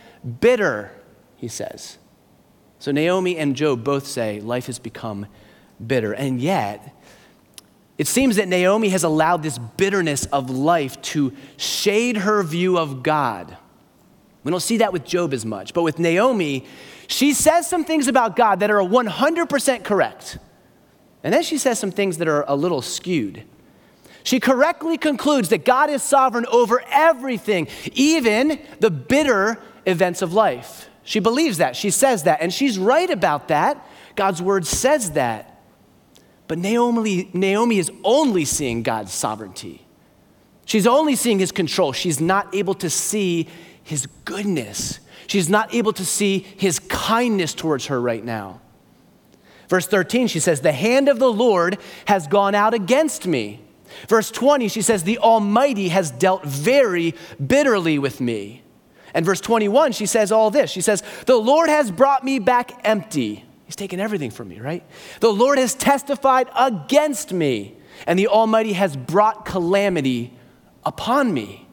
bitter, 0.41 0.93
he 1.37 1.49
says. 1.49 1.99
So 2.79 2.93
Naomi 2.93 3.37
and 3.39 3.55
Job 3.55 3.85
both 3.85 4.07
say 4.07 4.41
life 4.41 4.67
has 4.67 4.79
become 4.79 5.27
bitter. 5.85 6.13
And 6.13 6.41
yet, 6.41 6.95
it 7.97 8.07
seems 8.07 8.37
that 8.37 8.49
Naomi 8.49 8.89
has 8.89 9.05
allowed 9.05 9.43
this 9.43 9.59
bitterness 9.59 10.25
of 10.27 10.51
life 10.51 11.01
to 11.03 11.33
shade 11.57 12.17
her 12.19 12.43
view 12.43 12.79
of 12.79 13.03
God. 13.03 13.57
We 14.43 14.51
don't 14.51 14.61
see 14.61 14.79
that 14.79 14.93
with 14.93 15.05
Job 15.05 15.35
as 15.35 15.45
much, 15.45 15.75
but 15.75 15.83
with 15.83 15.99
Naomi, 15.99 16.65
she 17.11 17.35
says 17.35 17.69
some 17.69 17.85
things 17.85 18.07
about 18.07 18.37
God 18.37 18.61
that 18.61 18.71
are 18.71 18.81
100% 18.81 19.85
correct. 19.85 20.39
And 21.25 21.35
then 21.35 21.43
she 21.43 21.59
says 21.59 21.79
some 21.79 21.91
things 21.91 22.19
that 22.19 22.29
are 22.29 22.45
a 22.47 22.55
little 22.55 22.81
skewed. 22.81 23.43
She 24.23 24.39
correctly 24.39 24.97
concludes 24.97 25.49
that 25.49 25.65
God 25.65 25.91
is 25.91 26.03
sovereign 26.03 26.47
over 26.53 26.83
everything, 26.89 27.67
even 27.93 28.61
the 28.79 28.91
bitter 28.91 29.59
events 29.87 30.23
of 30.23 30.33
life. 30.33 30.89
She 31.03 31.19
believes 31.19 31.59
that. 31.59 31.75
She 31.75 31.91
says 31.91 32.23
that. 32.25 32.41
And 32.41 32.53
she's 32.53 32.79
right 32.79 33.11
about 33.11 33.49
that. 33.49 33.85
God's 34.15 34.41
word 34.41 34.65
says 34.65 35.13
that. 35.13 35.61
But 36.47 36.59
Naomi, 36.59 37.29
Naomi 37.33 37.79
is 37.79 37.91
only 38.05 38.45
seeing 38.45 38.83
God's 38.83 39.13
sovereignty. 39.13 39.85
She's 40.65 40.87
only 40.87 41.17
seeing 41.17 41.41
his 41.41 41.51
control. 41.51 41.93
She's 41.93 42.21
not 42.21 42.55
able 42.55 42.75
to 42.75 42.89
see 42.89 43.49
his 43.83 44.07
goodness, 44.25 45.01
She's 45.31 45.49
not 45.49 45.73
able 45.73 45.93
to 45.93 46.05
see 46.05 46.41
his 46.41 46.81
kindness 46.81 47.55
towards 47.55 47.87
her 47.87 48.01
right 48.01 48.25
now. 48.25 48.61
Verse 49.69 49.87
13, 49.87 50.27
she 50.27 50.41
says, 50.41 50.61
The 50.61 50.73
hand 50.73 51.09
of 51.09 51.21
the 51.21 51.33
Lord 51.33 51.79
has 52.07 52.27
gone 52.27 52.57
out 52.57 52.75
against 52.75 53.29
me. 53.29 53.61
Verse 54.09 54.33
20, 54.33 54.67
she 54.67 54.83
says, 54.83 55.05
The 55.05 55.19
Almighty 55.19 55.91
has 55.91 56.11
dealt 56.11 56.45
very 56.45 57.15
bitterly 57.47 57.97
with 57.97 58.21
me. 58.21 58.65
And 59.15 59.25
verse 59.25 59.41
21, 59.41 59.93
she 59.93 60.05
says 60.05 60.33
all 60.33 60.51
this. 60.51 60.69
She 60.69 60.81
says, 60.81 61.05
The 61.27 61.37
Lord 61.37 61.69
has 61.69 61.93
brought 61.93 62.25
me 62.25 62.41
back 62.41 62.81
empty. 62.83 63.45
He's 63.67 63.77
taken 63.77 64.01
everything 64.01 64.33
from 64.33 64.49
me, 64.49 64.59
right? 64.59 64.83
The 65.21 65.33
Lord 65.33 65.59
has 65.59 65.77
testified 65.77 66.49
against 66.59 67.33
me, 67.33 67.77
and 68.05 68.19
the 68.19 68.27
Almighty 68.27 68.73
has 68.73 68.97
brought 68.97 69.45
calamity 69.45 70.37
upon 70.85 71.33
me. 71.33 71.69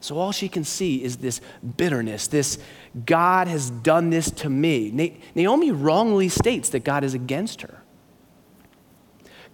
So 0.00 0.18
all 0.18 0.32
she 0.32 0.48
can 0.48 0.62
see 0.62 1.02
is 1.02 1.16
this 1.16 1.40
bitterness, 1.76 2.28
this 2.28 2.58
God 3.04 3.48
has 3.48 3.70
done 3.70 4.10
this 4.10 4.30
to 4.32 4.50
me. 4.50 5.20
Naomi 5.34 5.70
wrongly 5.70 6.28
states 6.28 6.68
that 6.70 6.84
God 6.84 7.02
is 7.02 7.14
against 7.14 7.62
her. 7.62 7.82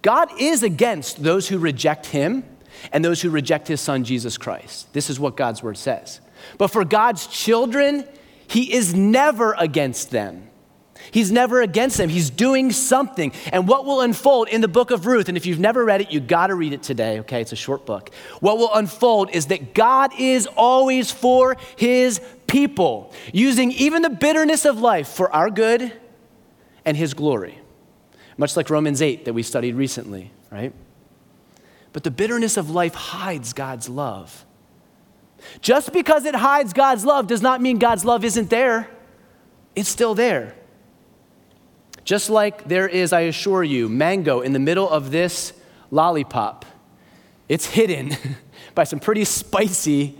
God 0.01 0.29
is 0.39 0.63
against 0.63 1.23
those 1.23 1.47
who 1.47 1.57
reject 1.57 2.07
him 2.07 2.43
and 2.91 3.03
those 3.03 3.21
who 3.21 3.29
reject 3.29 3.67
his 3.67 3.79
son, 3.79 4.03
Jesus 4.03 4.37
Christ. 4.37 4.91
This 4.93 5.09
is 5.09 5.19
what 5.19 5.37
God's 5.37 5.63
word 5.63 5.77
says. 5.77 6.19
But 6.57 6.67
for 6.67 6.83
God's 6.83 7.27
children, 7.27 8.05
he 8.47 8.73
is 8.73 8.93
never 8.93 9.53
against 9.57 10.11
them. 10.11 10.49
He's 11.11 11.31
never 11.31 11.61
against 11.61 11.97
them. 11.97 12.09
He's 12.09 12.29
doing 12.29 12.71
something. 12.71 13.31
And 13.51 13.67
what 13.67 13.85
will 13.85 14.01
unfold 14.01 14.47
in 14.49 14.61
the 14.61 14.67
book 14.67 14.91
of 14.91 15.05
Ruth, 15.05 15.27
and 15.29 15.37
if 15.37 15.45
you've 15.45 15.59
never 15.59 15.83
read 15.83 16.01
it, 16.01 16.11
you 16.11 16.19
got 16.19 16.47
to 16.47 16.55
read 16.55 16.73
it 16.73 16.83
today, 16.83 17.19
okay? 17.19 17.41
It's 17.41 17.51
a 17.51 17.57
short 17.57 17.85
book. 17.85 18.11
What 18.39 18.57
will 18.57 18.73
unfold 18.73 19.29
is 19.31 19.47
that 19.47 19.73
God 19.73 20.11
is 20.19 20.47
always 20.47 21.11
for 21.11 21.57
his 21.77 22.21
people, 22.47 23.13
using 23.33 23.71
even 23.71 24.01
the 24.01 24.09
bitterness 24.09 24.65
of 24.65 24.79
life 24.79 25.07
for 25.07 25.33
our 25.33 25.49
good 25.49 25.93
and 26.85 26.95
his 26.95 27.13
glory. 27.13 27.59
Much 28.37 28.57
like 28.57 28.69
Romans 28.69 29.01
8 29.01 29.25
that 29.25 29.33
we 29.33 29.43
studied 29.43 29.75
recently, 29.75 30.31
right? 30.51 30.73
But 31.91 32.03
the 32.03 32.11
bitterness 32.11 32.57
of 32.57 32.69
life 32.69 32.95
hides 32.95 33.53
God's 33.53 33.87
love. 33.87 34.45
Just 35.61 35.93
because 35.93 36.25
it 36.25 36.35
hides 36.35 36.73
God's 36.73 37.05
love 37.05 37.27
does 37.27 37.41
not 37.41 37.61
mean 37.61 37.77
God's 37.77 38.05
love 38.05 38.23
isn't 38.23 38.49
there. 38.49 38.89
It's 39.75 39.89
still 39.89 40.15
there. 40.15 40.55
Just 42.03 42.29
like 42.29 42.65
there 42.65 42.87
is, 42.87 43.13
I 43.13 43.21
assure 43.21 43.63
you, 43.63 43.87
mango 43.87 44.41
in 44.41 44.53
the 44.53 44.59
middle 44.59 44.89
of 44.89 45.11
this 45.11 45.53
lollipop, 45.91 46.65
it's 47.47 47.65
hidden 47.65 48.15
by 48.75 48.83
some 48.83 48.99
pretty 48.99 49.25
spicy 49.25 50.17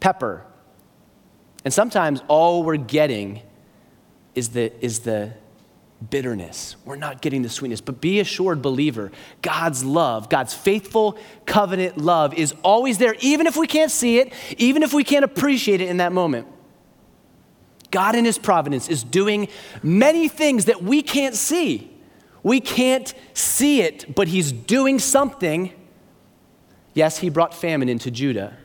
pepper. 0.00 0.44
And 1.64 1.72
sometimes 1.72 2.22
all 2.28 2.62
we're 2.62 2.76
getting 2.76 3.40
is 4.34 4.50
the, 4.50 4.72
is 4.84 5.00
the 5.00 5.32
bitterness. 6.10 6.76
We're 6.84 6.96
not 6.96 7.22
getting 7.22 7.42
the 7.42 7.48
sweetness. 7.48 7.80
But 7.80 8.00
be 8.00 8.20
assured, 8.20 8.60
believer, 8.60 9.10
God's 9.42 9.84
love, 9.84 10.28
God's 10.28 10.52
faithful 10.52 11.18
covenant 11.46 11.98
love 11.98 12.34
is 12.34 12.54
always 12.62 12.98
there, 12.98 13.14
even 13.20 13.46
if 13.46 13.56
we 13.56 13.66
can't 13.66 13.90
see 13.90 14.18
it, 14.18 14.32
even 14.58 14.82
if 14.82 14.92
we 14.92 15.04
can't 15.04 15.24
appreciate 15.24 15.80
it 15.80 15.88
in 15.88 15.98
that 15.98 16.12
moment. 16.12 16.48
God 17.94 18.16
in 18.16 18.24
His 18.24 18.38
providence 18.38 18.88
is 18.88 19.04
doing 19.04 19.46
many 19.82 20.26
things 20.26 20.64
that 20.64 20.82
we 20.82 21.00
can't 21.00 21.36
see. 21.36 21.90
We 22.42 22.60
can't 22.60 23.14
see 23.32 23.80
it, 23.80 24.12
but 24.12 24.26
He's 24.26 24.50
doing 24.50 24.98
something. 24.98 25.72
Yes, 26.92 27.18
He 27.18 27.30
brought 27.30 27.54
famine 27.54 27.88
into 27.88 28.10
Judah. 28.10 28.56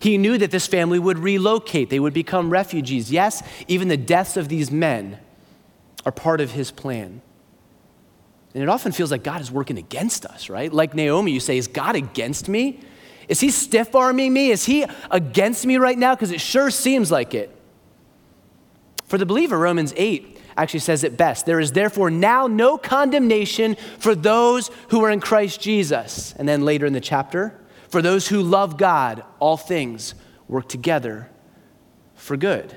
He 0.00 0.16
knew 0.16 0.38
that 0.38 0.50
this 0.50 0.66
family 0.66 0.98
would 0.98 1.18
relocate, 1.18 1.90
they 1.90 2.00
would 2.00 2.14
become 2.14 2.48
refugees. 2.48 3.12
Yes, 3.12 3.42
even 3.68 3.88
the 3.88 3.96
deaths 3.98 4.38
of 4.38 4.48
these 4.48 4.70
men 4.70 5.20
are 6.06 6.10
part 6.10 6.40
of 6.40 6.50
his 6.52 6.70
plan. 6.70 7.20
And 8.54 8.62
it 8.62 8.68
often 8.68 8.92
feels 8.92 9.10
like 9.10 9.22
God 9.22 9.40
is 9.40 9.52
working 9.52 9.78
against 9.78 10.26
us, 10.26 10.48
right? 10.48 10.72
Like 10.72 10.94
Naomi, 10.94 11.30
you 11.30 11.40
say, 11.40 11.56
Is 11.58 11.68
God 11.68 11.94
against 11.94 12.48
me? 12.48 12.80
Is 13.28 13.40
he 13.40 13.50
stiff 13.50 13.94
arming 13.94 14.32
me? 14.32 14.50
Is 14.50 14.64
he 14.64 14.84
against 15.10 15.64
me 15.64 15.76
right 15.76 15.96
now? 15.96 16.14
Because 16.14 16.32
it 16.32 16.40
sure 16.40 16.70
seems 16.70 17.10
like 17.10 17.34
it. 17.34 17.56
For 19.12 19.18
the 19.18 19.26
believer, 19.26 19.58
Romans 19.58 19.92
8 19.94 20.40
actually 20.56 20.80
says 20.80 21.04
it 21.04 21.18
best. 21.18 21.44
There 21.44 21.60
is 21.60 21.72
therefore 21.72 22.10
now 22.10 22.46
no 22.46 22.78
condemnation 22.78 23.76
for 23.98 24.14
those 24.14 24.70
who 24.88 25.04
are 25.04 25.10
in 25.10 25.20
Christ 25.20 25.60
Jesus. 25.60 26.32
And 26.38 26.48
then 26.48 26.64
later 26.64 26.86
in 26.86 26.94
the 26.94 27.00
chapter, 27.02 27.60
for 27.90 28.00
those 28.00 28.28
who 28.28 28.40
love 28.40 28.78
God, 28.78 29.22
all 29.38 29.58
things 29.58 30.14
work 30.48 30.66
together 30.66 31.28
for 32.14 32.38
good. 32.38 32.74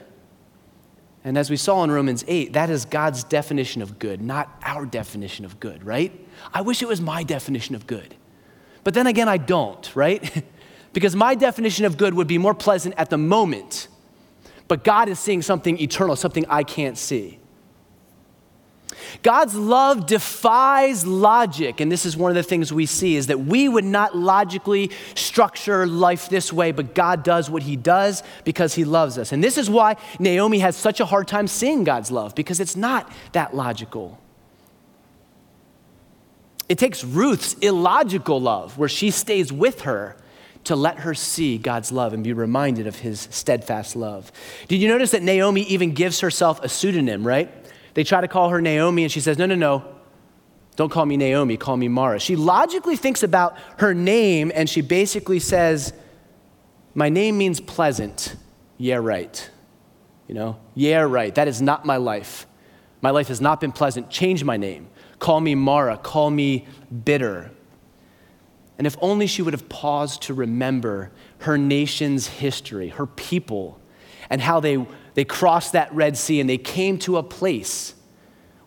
And 1.23 1.37
as 1.37 1.49
we 1.49 1.55
saw 1.55 1.85
in 1.85 1.91
Romans 1.91 2.25
8, 2.27 2.51
that 2.51 2.69
is 2.69 2.83
God's 2.83 3.23
definition 3.23 3.81
of 3.81 3.97
good, 3.97 4.19
not 4.21 4.59
our 4.61 4.85
definition 4.85 5.45
of 5.45 5.61
good, 5.61 5.85
right? 5.85 6.11
I 6.53 6.63
wish 6.63 6.81
it 6.81 6.89
was 6.89 6.99
my 6.99 7.23
definition 7.23 7.75
of 7.75 7.87
good. 7.87 8.13
But 8.83 8.93
then 8.93 9.07
again, 9.07 9.29
I 9.29 9.37
don't, 9.37 9.89
right? 9.95 10.43
because 10.91 11.15
my 11.15 11.33
definition 11.33 11.85
of 11.85 11.95
good 11.95 12.13
would 12.13 12.27
be 12.27 12.37
more 12.37 12.53
pleasant 12.53 12.93
at 12.97 13.09
the 13.09 13.17
moment. 13.17 13.87
But 14.67 14.83
God 14.83 15.09
is 15.09 15.19
seeing 15.19 15.41
something 15.41 15.79
eternal, 15.79 16.15
something 16.15 16.45
I 16.49 16.63
can't 16.63 16.97
see. 16.97 17.39
God's 19.23 19.55
love 19.55 20.05
defies 20.05 21.05
logic, 21.05 21.79
and 21.79 21.91
this 21.91 22.05
is 22.05 22.15
one 22.15 22.31
of 22.31 22.35
the 22.35 22.43
things 22.43 22.71
we 22.71 22.85
see 22.85 23.15
is 23.15 23.27
that 23.27 23.39
we 23.39 23.67
would 23.67 23.83
not 23.83 24.15
logically 24.15 24.91
structure 25.15 25.85
life 25.85 26.29
this 26.29 26.51
way, 26.51 26.71
but 26.71 26.95
God 26.95 27.23
does 27.23 27.49
what 27.49 27.63
he 27.63 27.75
does 27.75 28.23
because 28.43 28.75
he 28.75 28.85
loves 28.85 29.17
us. 29.17 29.31
And 29.31 29.43
this 29.43 29.57
is 29.57 29.69
why 29.69 29.97
Naomi 30.19 30.59
has 30.59 30.75
such 30.75 30.99
a 30.99 31.05
hard 31.05 31.27
time 31.27 31.47
seeing 31.47 31.83
God's 31.83 32.11
love 32.11 32.35
because 32.35 32.59
it's 32.59 32.75
not 32.75 33.11
that 33.33 33.55
logical. 33.55 34.19
It 36.67 36.77
takes 36.77 37.03
Ruth's 37.03 37.53
illogical 37.55 38.41
love 38.41 38.77
where 38.77 38.89
she 38.89 39.11
stays 39.11 39.51
with 39.51 39.81
her 39.81 40.17
to 40.65 40.75
let 40.75 40.99
her 40.99 41.13
see 41.13 41.57
God's 41.57 41.91
love 41.91 42.13
and 42.13 42.23
be 42.23 42.33
reminded 42.33 42.87
of 42.87 42.97
his 42.97 43.27
steadfast 43.31 43.95
love. 43.95 44.31
Did 44.67 44.77
you 44.77 44.87
notice 44.87 45.11
that 45.11 45.23
Naomi 45.23 45.61
even 45.63 45.93
gives 45.93 46.19
herself 46.19 46.63
a 46.63 46.69
pseudonym, 46.69 47.25
right? 47.25 47.51
They 47.93 48.03
try 48.03 48.21
to 48.21 48.27
call 48.27 48.49
her 48.49 48.61
Naomi, 48.61 49.03
and 49.03 49.11
she 49.11 49.21
says, 49.21 49.37
No, 49.37 49.45
no, 49.45 49.55
no. 49.55 49.85
Don't 50.75 50.91
call 50.91 51.05
me 51.05 51.15
Naomi, 51.15 51.55
call 51.55 51.77
me 51.77 51.87
Mara. 51.87 52.19
She 52.19 52.35
logically 52.35 52.97
thinks 52.97 53.23
about 53.23 53.57
her 53.77 53.93
name, 53.93 54.51
and 54.53 54.69
she 54.69 54.81
basically 54.81 55.39
says, 55.39 55.93
My 56.93 57.09
name 57.09 57.37
means 57.37 57.61
pleasant. 57.61 58.35
Yeah, 58.77 58.97
right. 58.97 59.49
You 60.27 60.35
know, 60.35 60.59
yeah, 60.73 61.01
right. 61.01 61.33
That 61.33 61.47
is 61.47 61.61
not 61.61 61.85
my 61.85 61.97
life. 61.97 62.47
My 63.01 63.11
life 63.11 63.27
has 63.27 63.39
not 63.39 63.61
been 63.61 63.71
pleasant. 63.71 64.09
Change 64.09 64.43
my 64.43 64.57
name. 64.57 64.89
Call 65.19 65.39
me 65.39 65.55
Mara. 65.55 65.97
Call 65.97 66.29
me 66.31 66.67
bitter. 67.05 67.51
And 68.77 68.85
if 68.85 68.97
only 69.01 69.27
she 69.27 69.41
would 69.41 69.53
have 69.53 69.69
paused 69.69 70.23
to 70.23 70.33
remember 70.33 71.11
her 71.39 71.57
nation's 71.57 72.27
history, 72.27 72.89
her 72.89 73.05
people, 73.05 73.79
and 74.29 74.41
how 74.41 74.59
they 74.59 74.85
they 75.15 75.25
crossed 75.25 75.71
that 75.71 75.93
Red 75.93 76.17
Sea 76.17 76.41
and 76.41 76.49
they 76.49 76.57
came 76.57 76.99
to 76.99 77.17
a 77.17 77.23
place 77.23 77.95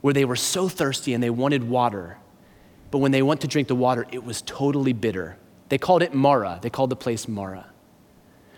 where 0.01 0.15
they 0.15 0.25
were 0.25 0.37
so 0.37 0.69
thirsty 0.69 1.13
and 1.13 1.23
they 1.23 1.31
wanted 1.31 1.63
water. 1.63 2.17
But 2.91 2.99
when 2.99 3.13
they 3.13 3.23
went 3.23 3.43
to 3.43 3.47
drink 3.47 3.69
the 3.69 3.75
water, 3.75 4.07
it 4.11 4.25
was 4.25 4.43
totally 4.43 4.95
bitter. 4.95 5.37
They 5.69 5.77
called 5.77 6.03
it 6.03 6.15
Mara. 6.15 6.59
They 6.63 6.71
called 6.71 6.91
the 6.91 6.97
place 6.97 7.29
Mara. 7.29 7.67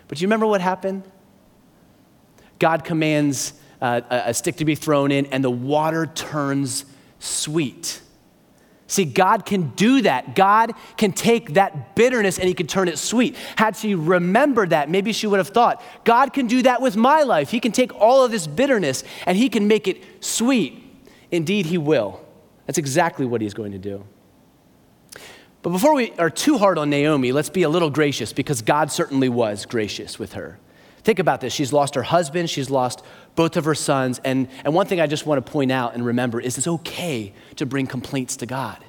But 0.07 0.17
do 0.17 0.21
you 0.21 0.27
remember 0.27 0.47
what 0.47 0.61
happened? 0.61 1.03
God 2.59 2.85
commands 2.85 3.53
uh, 3.81 4.01
a 4.09 4.33
stick 4.33 4.55
to 4.57 4.65
be 4.65 4.75
thrown 4.75 5.11
in, 5.11 5.25
and 5.27 5.43
the 5.43 5.51
water 5.51 6.05
turns 6.05 6.85
sweet. 7.19 8.01
See, 8.91 9.05
God 9.05 9.45
can 9.45 9.69
do 9.69 10.01
that. 10.01 10.35
God 10.35 10.73
can 10.97 11.13
take 11.13 11.53
that 11.53 11.95
bitterness 11.95 12.37
and 12.37 12.45
He 12.49 12.53
can 12.53 12.67
turn 12.67 12.89
it 12.89 12.97
sweet. 12.97 13.37
Had 13.55 13.77
she 13.77 13.95
remembered 13.95 14.71
that, 14.71 14.89
maybe 14.89 15.13
she 15.13 15.27
would 15.27 15.37
have 15.37 15.47
thought, 15.47 15.81
God 16.03 16.33
can 16.33 16.45
do 16.45 16.61
that 16.63 16.81
with 16.81 16.97
my 16.97 17.21
life. 17.21 17.51
He 17.51 17.61
can 17.61 17.71
take 17.71 17.95
all 17.95 18.25
of 18.25 18.31
this 18.31 18.47
bitterness 18.47 19.05
and 19.25 19.37
He 19.37 19.47
can 19.47 19.69
make 19.69 19.87
it 19.87 20.03
sweet. 20.19 20.83
Indeed, 21.31 21.67
He 21.67 21.77
will. 21.77 22.19
That's 22.65 22.77
exactly 22.77 23.25
what 23.25 23.39
He's 23.39 23.53
going 23.53 23.71
to 23.71 23.77
do. 23.77 24.03
But 25.61 25.69
before 25.69 25.95
we 25.95 26.11
are 26.19 26.29
too 26.29 26.57
hard 26.57 26.77
on 26.77 26.89
Naomi, 26.89 27.31
let's 27.31 27.49
be 27.49 27.63
a 27.63 27.69
little 27.69 27.91
gracious 27.91 28.33
because 28.33 28.61
God 28.61 28.91
certainly 28.91 29.29
was 29.29 29.65
gracious 29.65 30.19
with 30.19 30.33
her. 30.33 30.59
Think 31.03 31.19
about 31.19 31.39
this. 31.39 31.53
She's 31.53 31.71
lost 31.71 31.95
her 31.95 32.03
husband, 32.03 32.49
she's 32.49 32.69
lost 32.69 33.05
both 33.35 33.57
of 33.57 33.65
her 33.65 33.75
sons. 33.75 34.19
And, 34.23 34.47
and 34.63 34.73
one 34.73 34.87
thing 34.87 34.99
I 34.99 35.07
just 35.07 35.25
want 35.25 35.43
to 35.43 35.51
point 35.51 35.71
out 35.71 35.93
and 35.93 36.05
remember 36.05 36.39
is 36.39 36.57
it's 36.57 36.67
okay 36.67 37.33
to 37.55 37.65
bring 37.65 37.87
complaints 37.87 38.37
to 38.37 38.45
God. 38.45 38.83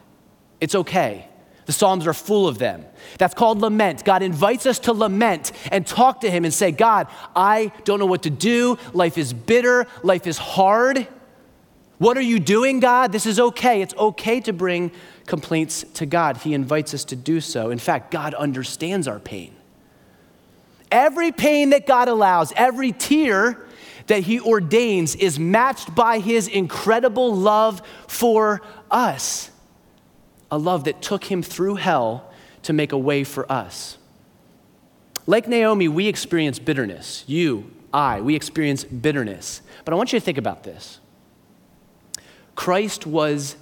It's 0.60 0.74
okay. 0.74 1.28
The 1.66 1.72
Psalms 1.72 2.06
are 2.06 2.14
full 2.14 2.48
of 2.48 2.58
them. 2.58 2.84
That's 3.18 3.34
called 3.34 3.60
lament. 3.60 4.04
God 4.04 4.22
invites 4.22 4.66
us 4.66 4.80
to 4.80 4.92
lament 4.92 5.52
and 5.70 5.86
talk 5.86 6.22
to 6.22 6.30
Him 6.30 6.44
and 6.44 6.52
say, 6.52 6.72
God, 6.72 7.06
I 7.36 7.72
don't 7.84 8.00
know 8.00 8.06
what 8.06 8.24
to 8.24 8.30
do. 8.30 8.78
Life 8.92 9.16
is 9.16 9.32
bitter. 9.32 9.86
Life 10.02 10.26
is 10.26 10.38
hard. 10.38 11.06
What 11.98 12.18
are 12.18 12.22
you 12.22 12.40
doing, 12.40 12.80
God? 12.80 13.12
This 13.12 13.26
is 13.26 13.38
okay. 13.38 13.80
It's 13.80 13.94
okay 13.94 14.40
to 14.40 14.52
bring 14.52 14.90
complaints 15.26 15.84
to 15.94 16.06
God. 16.06 16.38
He 16.38 16.52
invites 16.52 16.94
us 16.94 17.04
to 17.06 17.16
do 17.16 17.40
so. 17.40 17.70
In 17.70 17.78
fact, 17.78 18.10
God 18.10 18.34
understands 18.34 19.06
our 19.06 19.20
pain. 19.20 19.54
Every 20.90 21.30
pain 21.30 21.70
that 21.70 21.86
God 21.86 22.08
allows, 22.08 22.52
every 22.56 22.90
tear 22.90 23.64
that 24.06 24.24
He 24.24 24.40
ordains 24.40 25.14
is 25.14 25.38
matched 25.38 25.94
by 25.94 26.18
His 26.18 26.48
incredible 26.48 27.34
love 27.34 27.82
for 28.06 28.62
us. 28.90 29.50
A 30.50 30.58
love 30.58 30.84
that 30.84 31.00
took 31.02 31.24
Him 31.24 31.42
through 31.42 31.76
hell 31.76 32.30
to 32.62 32.72
make 32.72 32.92
a 32.92 32.98
way 32.98 33.24
for 33.24 33.50
us. 33.50 33.98
Like 35.26 35.46
Naomi, 35.48 35.88
we 35.88 36.08
experience 36.08 36.58
bitterness. 36.58 37.24
You, 37.26 37.70
I, 37.92 38.20
we 38.20 38.34
experience 38.34 38.84
bitterness. 38.84 39.62
But 39.84 39.94
I 39.94 39.96
want 39.96 40.12
you 40.12 40.18
to 40.18 40.24
think 40.24 40.38
about 40.38 40.64
this 40.64 41.00
Christ 42.54 43.06
was 43.06 43.56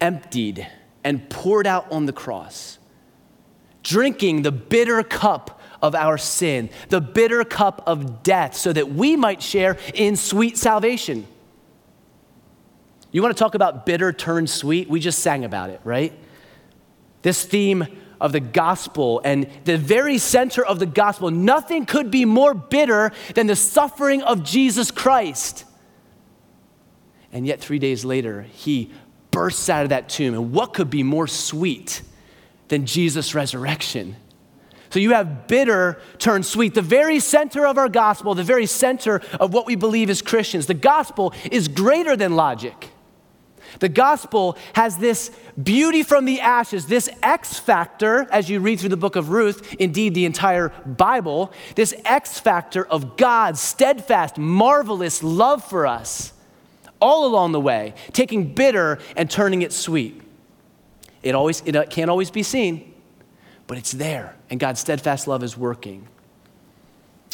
emptied 0.00 0.66
and 1.04 1.28
poured 1.28 1.66
out 1.66 1.90
on 1.90 2.06
the 2.06 2.12
cross, 2.12 2.78
drinking 3.82 4.42
the 4.42 4.52
bitter 4.52 5.02
cup 5.02 5.60
of 5.82 5.94
our 5.94 6.16
sin, 6.16 6.70
the 6.88 7.00
bitter 7.00 7.44
cup 7.44 7.82
of 7.86 8.22
death, 8.22 8.54
so 8.54 8.72
that 8.72 8.92
we 8.92 9.16
might 9.16 9.42
share 9.42 9.76
in 9.92 10.16
sweet 10.16 10.56
salvation. 10.56 11.26
You 13.10 13.20
want 13.20 13.36
to 13.36 13.38
talk 13.38 13.54
about 13.54 13.84
bitter 13.84 14.12
turned 14.12 14.48
sweet? 14.48 14.88
We 14.88 15.00
just 15.00 15.18
sang 15.18 15.44
about 15.44 15.68
it, 15.68 15.80
right? 15.84 16.12
This 17.20 17.44
theme 17.44 17.86
of 18.20 18.32
the 18.32 18.40
gospel 18.40 19.20
and 19.24 19.48
the 19.64 19.76
very 19.76 20.16
center 20.16 20.64
of 20.64 20.78
the 20.78 20.86
gospel, 20.86 21.30
nothing 21.30 21.84
could 21.84 22.10
be 22.10 22.24
more 22.24 22.54
bitter 22.54 23.10
than 23.34 23.48
the 23.48 23.56
suffering 23.56 24.22
of 24.22 24.44
Jesus 24.44 24.90
Christ. 24.90 25.64
And 27.32 27.46
yet, 27.46 27.60
three 27.60 27.78
days 27.78 28.04
later, 28.04 28.42
he 28.42 28.92
bursts 29.30 29.68
out 29.68 29.82
of 29.82 29.88
that 29.88 30.08
tomb. 30.08 30.34
And 30.34 30.52
what 30.52 30.72
could 30.72 30.88
be 30.88 31.02
more 31.02 31.26
sweet 31.26 32.02
than 32.68 32.86
Jesus' 32.86 33.34
resurrection? 33.34 34.16
So 34.92 34.98
you 34.98 35.14
have 35.14 35.46
bitter 35.46 35.98
turned 36.18 36.44
sweet. 36.44 36.74
The 36.74 36.82
very 36.82 37.18
center 37.18 37.66
of 37.66 37.78
our 37.78 37.88
gospel, 37.88 38.34
the 38.34 38.44
very 38.44 38.66
center 38.66 39.22
of 39.40 39.54
what 39.54 39.64
we 39.64 39.74
believe 39.74 40.10
as 40.10 40.20
Christians, 40.20 40.66
the 40.66 40.74
gospel 40.74 41.32
is 41.50 41.66
greater 41.66 42.14
than 42.14 42.36
logic. 42.36 42.90
The 43.78 43.88
gospel 43.88 44.58
has 44.74 44.98
this 44.98 45.30
beauty 45.60 46.02
from 46.02 46.26
the 46.26 46.42
ashes, 46.42 46.88
this 46.88 47.08
X 47.22 47.58
factor, 47.58 48.28
as 48.30 48.50
you 48.50 48.60
read 48.60 48.80
through 48.80 48.90
the 48.90 48.98
book 48.98 49.16
of 49.16 49.30
Ruth, 49.30 49.74
indeed 49.78 50.12
the 50.12 50.26
entire 50.26 50.68
Bible, 50.84 51.54
this 51.74 51.94
X 52.04 52.38
factor 52.38 52.84
of 52.84 53.16
God's 53.16 53.62
steadfast, 53.62 54.36
marvelous 54.36 55.22
love 55.22 55.64
for 55.64 55.86
us 55.86 56.34
all 57.00 57.24
along 57.24 57.52
the 57.52 57.60
way, 57.60 57.94
taking 58.12 58.52
bitter 58.52 58.98
and 59.16 59.30
turning 59.30 59.62
it 59.62 59.72
sweet. 59.72 60.20
It, 61.22 61.34
always, 61.34 61.62
it 61.64 61.88
can't 61.88 62.10
always 62.10 62.30
be 62.30 62.42
seen, 62.42 62.91
but 63.66 63.78
it's 63.78 63.92
there, 63.92 64.36
and 64.50 64.60
God's 64.60 64.80
steadfast 64.80 65.26
love 65.26 65.42
is 65.42 65.56
working. 65.56 66.06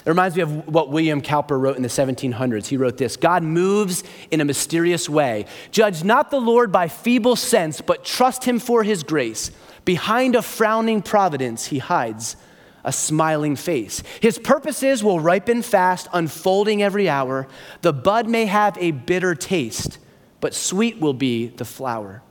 It 0.06 0.08
reminds 0.08 0.36
me 0.36 0.42
of 0.42 0.68
what 0.68 0.90
William 0.90 1.20
Cowper 1.20 1.58
wrote 1.58 1.76
in 1.76 1.82
the 1.82 1.88
1700s. 1.88 2.66
He 2.66 2.76
wrote 2.76 2.96
this 2.96 3.16
God 3.16 3.42
moves 3.42 4.04
in 4.30 4.40
a 4.40 4.44
mysterious 4.44 5.08
way. 5.08 5.46
Judge 5.70 6.04
not 6.04 6.30
the 6.30 6.40
Lord 6.40 6.70
by 6.70 6.88
feeble 6.88 7.36
sense, 7.36 7.80
but 7.80 8.04
trust 8.04 8.44
him 8.44 8.58
for 8.58 8.82
his 8.82 9.02
grace. 9.02 9.50
Behind 9.84 10.36
a 10.36 10.42
frowning 10.42 11.02
providence, 11.02 11.66
he 11.66 11.78
hides 11.78 12.36
a 12.84 12.92
smiling 12.92 13.56
face. 13.56 14.02
His 14.20 14.38
purposes 14.38 15.02
will 15.02 15.20
ripen 15.20 15.62
fast, 15.62 16.08
unfolding 16.12 16.82
every 16.82 17.08
hour. 17.08 17.48
The 17.82 17.92
bud 17.92 18.28
may 18.28 18.46
have 18.46 18.78
a 18.78 18.92
bitter 18.92 19.34
taste, 19.34 19.98
but 20.40 20.54
sweet 20.54 21.00
will 21.00 21.12
be 21.12 21.48
the 21.48 21.64
flower. 21.64 22.22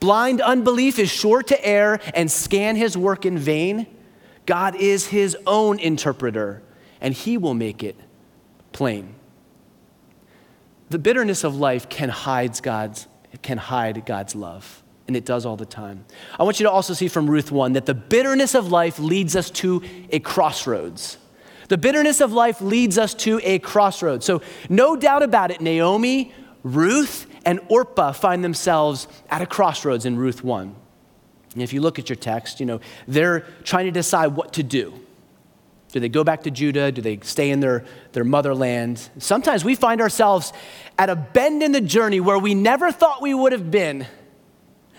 Blind 0.00 0.40
unbelief 0.40 0.98
is 0.98 1.10
sure 1.10 1.42
to 1.42 1.66
err 1.66 2.00
and 2.14 2.30
scan 2.30 2.76
his 2.76 2.96
work 2.96 3.26
in 3.26 3.38
vain. 3.38 3.86
God 4.46 4.76
is 4.76 5.06
his 5.06 5.36
own 5.46 5.78
interpreter 5.78 6.62
and 7.00 7.14
He 7.14 7.36
will 7.36 7.54
make 7.54 7.82
it 7.82 7.96
plain. 8.72 9.14
The 10.90 10.98
bitterness 10.98 11.44
of 11.44 11.56
life 11.56 11.88
can 11.88 12.08
hide 12.08 12.60
God's, 12.62 13.06
can 13.42 13.58
hide 13.58 14.06
God's 14.06 14.34
love, 14.34 14.82
and 15.06 15.16
it 15.16 15.24
does 15.24 15.44
all 15.44 15.56
the 15.56 15.66
time. 15.66 16.06
I 16.38 16.44
want 16.44 16.60
you 16.60 16.64
to 16.64 16.70
also 16.70 16.94
see 16.94 17.08
from 17.08 17.28
Ruth 17.28 17.52
1 17.52 17.74
that 17.74 17.86
the 17.86 17.94
bitterness 17.94 18.54
of 18.54 18.72
life 18.72 18.98
leads 18.98 19.36
us 19.36 19.50
to 19.50 19.82
a 20.10 20.20
crossroads. 20.20 21.18
The 21.68 21.76
bitterness 21.76 22.22
of 22.22 22.32
life 22.32 22.62
leads 22.62 22.96
us 22.96 23.12
to 23.14 23.40
a 23.44 23.58
crossroads. 23.58 24.24
So, 24.24 24.40
no 24.70 24.96
doubt 24.96 25.22
about 25.22 25.50
it, 25.50 25.60
Naomi, 25.60 26.32
Ruth, 26.62 27.26
and 27.44 27.60
Orpah 27.68 28.12
find 28.12 28.44
themselves 28.44 29.08
at 29.30 29.42
a 29.42 29.46
crossroads 29.46 30.04
in 30.04 30.16
Ruth 30.16 30.42
1. 30.44 30.74
And 31.54 31.62
if 31.62 31.72
you 31.72 31.80
look 31.80 31.98
at 31.98 32.08
your 32.08 32.16
text, 32.16 32.60
you 32.60 32.66
know, 32.66 32.80
they're 33.06 33.40
trying 33.64 33.86
to 33.86 33.90
decide 33.90 34.36
what 34.36 34.52
to 34.54 34.62
do. 34.62 34.94
Do 35.92 36.00
they 36.00 36.08
go 36.08 36.22
back 36.22 36.42
to 36.42 36.50
Judah? 36.50 36.92
Do 36.92 37.00
they 37.00 37.18
stay 37.22 37.50
in 37.50 37.60
their, 37.60 37.84
their 38.12 38.24
motherland? 38.24 39.08
Sometimes 39.18 39.64
we 39.64 39.74
find 39.74 40.00
ourselves 40.00 40.52
at 40.98 41.08
a 41.08 41.16
bend 41.16 41.62
in 41.62 41.72
the 41.72 41.80
journey 41.80 42.20
where 42.20 42.38
we 42.38 42.54
never 42.54 42.92
thought 42.92 43.22
we 43.22 43.32
would 43.32 43.52
have 43.52 43.70
been. 43.70 44.06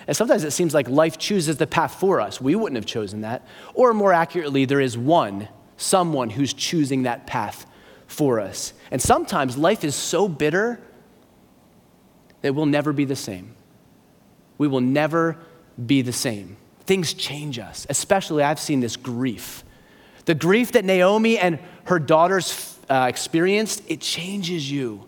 And 0.07 0.17
sometimes 0.17 0.43
it 0.43 0.51
seems 0.51 0.73
like 0.73 0.89
life 0.89 1.19
chooses 1.19 1.57
the 1.57 1.67
path 1.67 1.95
for 1.95 2.19
us. 2.19 2.41
We 2.41 2.55
wouldn't 2.55 2.77
have 2.77 2.87
chosen 2.87 3.21
that. 3.21 3.45
Or 3.75 3.93
more 3.93 4.11
accurately, 4.11 4.65
there 4.65 4.81
is 4.81 4.97
one, 4.97 5.47
someone 5.77 6.31
who's 6.31 6.53
choosing 6.53 7.03
that 7.03 7.27
path 7.27 7.67
for 8.07 8.39
us. 8.39 8.73
And 8.89 8.99
sometimes 8.99 9.55
life 9.55 9.83
is 9.83 9.93
so 9.93 10.27
bitter 10.27 10.81
that 12.41 12.53
we'll 12.53 12.65
never 12.65 12.93
be 12.93 13.05
the 13.05 13.15
same. 13.15 13.53
We 14.57 14.67
will 14.67 14.81
never 14.81 15.37
be 15.83 16.01
the 16.01 16.13
same. 16.13 16.57
Things 16.81 17.13
change 17.13 17.59
us, 17.59 17.85
especially 17.89 18.43
I've 18.43 18.59
seen 18.59 18.79
this 18.79 18.95
grief 18.95 19.63
the 20.29 20.35
grief 20.35 20.73
that 20.73 20.85
Naomi 20.85 21.39
and 21.39 21.57
her 21.85 21.97
daughters 21.97 22.77
uh, 22.87 23.07
experienced, 23.09 23.81
it 23.87 23.99
changes 23.99 24.71
you. 24.71 25.03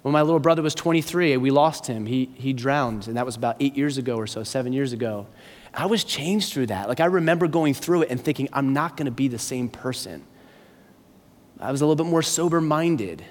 When 0.00 0.12
my 0.12 0.22
little 0.22 0.40
brother 0.40 0.62
was 0.62 0.74
23, 0.74 1.36
we 1.36 1.50
lost 1.50 1.86
him. 1.86 2.06
He, 2.06 2.30
he 2.36 2.54
drowned, 2.54 3.06
and 3.06 3.18
that 3.18 3.26
was 3.26 3.36
about 3.36 3.56
eight 3.60 3.76
years 3.76 3.98
ago 3.98 4.16
or 4.16 4.26
so, 4.26 4.44
seven 4.44 4.72
years 4.72 4.94
ago. 4.94 5.26
I 5.74 5.84
was 5.84 6.04
changed 6.04 6.54
through 6.54 6.68
that. 6.68 6.88
Like, 6.88 7.00
I 7.00 7.04
remember 7.04 7.48
going 7.48 7.74
through 7.74 8.04
it 8.04 8.10
and 8.10 8.18
thinking, 8.18 8.48
I'm 8.50 8.72
not 8.72 8.96
going 8.96 9.04
to 9.04 9.12
be 9.12 9.28
the 9.28 9.38
same 9.38 9.68
person. 9.68 10.24
I 11.60 11.70
was 11.70 11.82
a 11.82 11.84
little 11.84 12.02
bit 12.02 12.10
more 12.10 12.22
sober 12.22 12.62
minded. 12.62 13.22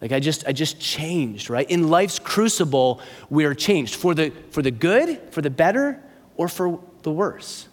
Like, 0.00 0.12
I 0.12 0.20
just, 0.20 0.46
I 0.46 0.52
just 0.52 0.80
changed, 0.80 1.50
right? 1.50 1.68
In 1.68 1.88
life's 1.88 2.18
crucible, 2.18 3.00
we 3.30 3.44
are 3.44 3.54
changed 3.54 3.96
for 3.96 4.14
the, 4.14 4.32
for 4.50 4.62
the 4.62 4.70
good, 4.70 5.20
for 5.32 5.42
the 5.42 5.50
better, 5.50 6.02
or 6.36 6.48
for 6.48 6.80
the 7.02 7.10
worse. 7.10 7.68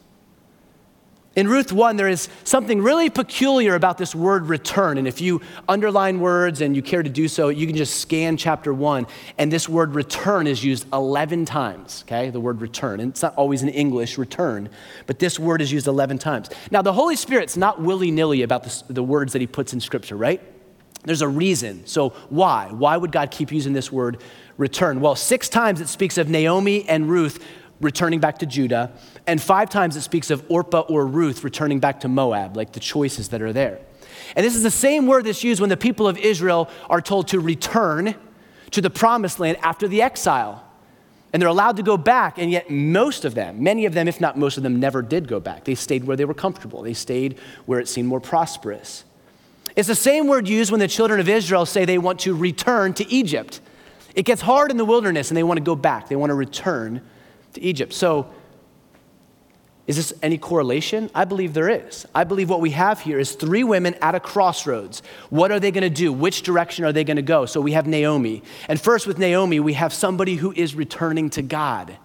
In 1.35 1.49
Ruth 1.49 1.73
1, 1.73 1.97
there 1.97 2.07
is 2.07 2.29
something 2.45 2.81
really 2.81 3.09
peculiar 3.09 3.75
about 3.75 3.97
this 3.97 4.15
word 4.15 4.45
return. 4.45 4.97
And 4.97 5.05
if 5.05 5.19
you 5.19 5.41
underline 5.67 6.21
words 6.21 6.61
and 6.61 6.73
you 6.77 6.81
care 6.81 7.03
to 7.03 7.09
do 7.09 7.27
so, 7.27 7.49
you 7.49 7.67
can 7.67 7.75
just 7.75 7.99
scan 7.99 8.37
chapter 8.37 8.73
1. 8.73 9.05
And 9.37 9.51
this 9.51 9.67
word 9.67 9.95
return 9.95 10.47
is 10.47 10.63
used 10.63 10.87
11 10.93 11.43
times, 11.43 12.05
okay? 12.07 12.29
The 12.29 12.39
word 12.39 12.61
return. 12.61 13.01
And 13.01 13.11
it's 13.11 13.21
not 13.21 13.35
always 13.35 13.63
in 13.63 13.69
English, 13.69 14.17
return, 14.17 14.69
but 15.07 15.19
this 15.19 15.37
word 15.37 15.61
is 15.61 15.73
used 15.73 15.87
11 15.87 16.19
times. 16.19 16.49
Now, 16.71 16.81
the 16.81 16.93
Holy 16.93 17.17
Spirit's 17.17 17.57
not 17.57 17.81
willy 17.81 18.11
nilly 18.11 18.41
about 18.41 18.65
the 18.87 19.03
words 19.03 19.33
that 19.33 19.41
he 19.41 19.47
puts 19.47 19.73
in 19.73 19.81
Scripture, 19.81 20.15
right? 20.15 20.41
There's 21.05 21.21
a 21.21 21.27
reason. 21.27 21.85
So, 21.85 22.09
why? 22.29 22.69
Why 22.71 22.97
would 22.97 23.11
God 23.11 23.31
keep 23.31 23.51
using 23.51 23.73
this 23.73 23.91
word 23.91 24.21
return? 24.57 24.99
Well, 25.01 25.15
six 25.15 25.49
times 25.49 25.81
it 25.81 25.87
speaks 25.87 26.17
of 26.17 26.29
Naomi 26.29 26.87
and 26.89 27.09
Ruth 27.09 27.43
returning 27.81 28.19
back 28.19 28.39
to 28.39 28.45
Judah, 28.45 28.91
and 29.27 29.41
five 29.41 29.69
times 29.69 29.95
it 29.95 30.01
speaks 30.01 30.31
of 30.31 30.43
Orpah 30.49 30.81
or 30.81 31.05
Ruth 31.05 31.43
returning 31.43 31.79
back 31.79 31.99
to 32.01 32.07
Moab, 32.07 32.55
like 32.55 32.71
the 32.71 32.79
choices 32.79 33.29
that 33.29 33.41
are 33.41 33.53
there. 33.53 33.79
And 34.35 34.45
this 34.45 34.55
is 34.55 34.63
the 34.63 34.71
same 34.71 35.07
word 35.07 35.25
that's 35.25 35.43
used 35.43 35.61
when 35.61 35.69
the 35.69 35.77
people 35.77 36.07
of 36.07 36.17
Israel 36.17 36.69
are 36.89 37.01
told 37.01 37.27
to 37.29 37.39
return 37.39 38.15
to 38.71 38.81
the 38.81 38.89
promised 38.89 39.39
land 39.39 39.57
after 39.61 39.87
the 39.87 40.01
exile. 40.01 40.63
And 41.33 41.41
they're 41.41 41.49
allowed 41.49 41.75
to 41.77 41.83
go 41.83 41.97
back, 41.97 42.37
and 42.37 42.49
yet 42.49 42.69
most 42.71 43.25
of 43.25 43.35
them, 43.35 43.61
many 43.61 43.85
of 43.85 43.93
them, 43.93 44.07
if 44.07 44.21
not 44.21 44.37
most 44.37 44.55
of 44.55 44.63
them, 44.63 44.79
never 44.79 45.01
did 45.01 45.27
go 45.27 45.41
back. 45.41 45.65
They 45.65 45.75
stayed 45.75 46.05
where 46.05 46.15
they 46.15 46.25
were 46.25 46.33
comfortable, 46.33 46.81
they 46.81 46.93
stayed 46.93 47.37
where 47.65 47.79
it 47.79 47.89
seemed 47.89 48.07
more 48.07 48.21
prosperous. 48.21 49.03
It's 49.75 49.87
the 49.87 49.95
same 49.95 50.27
word 50.27 50.47
used 50.47 50.71
when 50.71 50.79
the 50.79 50.87
children 50.87 51.19
of 51.19 51.27
Israel 51.27 51.65
say 51.65 51.85
they 51.85 51.97
want 51.97 52.21
to 52.21 52.35
return 52.35 52.93
to 52.93 53.11
Egypt. 53.11 53.59
It 54.15 54.23
gets 54.23 54.41
hard 54.41 54.71
in 54.71 54.77
the 54.77 54.85
wilderness 54.85 55.29
and 55.29 55.37
they 55.37 55.43
want 55.43 55.57
to 55.57 55.63
go 55.63 55.75
back, 55.75 56.07
they 56.07 56.15
want 56.15 56.29
to 56.29 56.35
return 56.35 57.01
to 57.53 57.61
Egypt. 57.61 57.93
So, 57.93 58.27
is 59.87 59.97
this 59.97 60.13
any 60.23 60.39
correlation? 60.39 61.11
I 61.13 61.25
believe 61.25 61.53
there 61.53 61.69
is. 61.69 62.07
I 62.15 62.23
believe 62.23 62.49
what 62.49 62.59
we 62.59 62.71
have 62.71 63.01
here 63.01 63.19
is 63.19 63.33
three 63.33 63.63
women 63.63 63.93
at 64.01 64.15
a 64.15 64.19
crossroads. 64.19 65.03
What 65.29 65.51
are 65.51 65.59
they 65.59 65.69
going 65.69 65.83
to 65.83 65.91
do? 65.91 66.11
Which 66.11 66.41
direction 66.41 66.85
are 66.85 66.91
they 66.91 67.03
going 67.03 67.17
to 67.17 67.21
go? 67.21 67.45
So 67.45 67.61
we 67.61 67.73
have 67.73 67.85
Naomi. 67.85 68.41
And 68.67 68.81
first, 68.81 69.05
with 69.05 69.19
Naomi, 69.19 69.59
we 69.59 69.73
have 69.73 69.93
somebody 69.93 70.37
who 70.37 70.51
is 70.53 70.73
returning 70.73 71.29
to 71.31 71.43
God. 71.43 71.97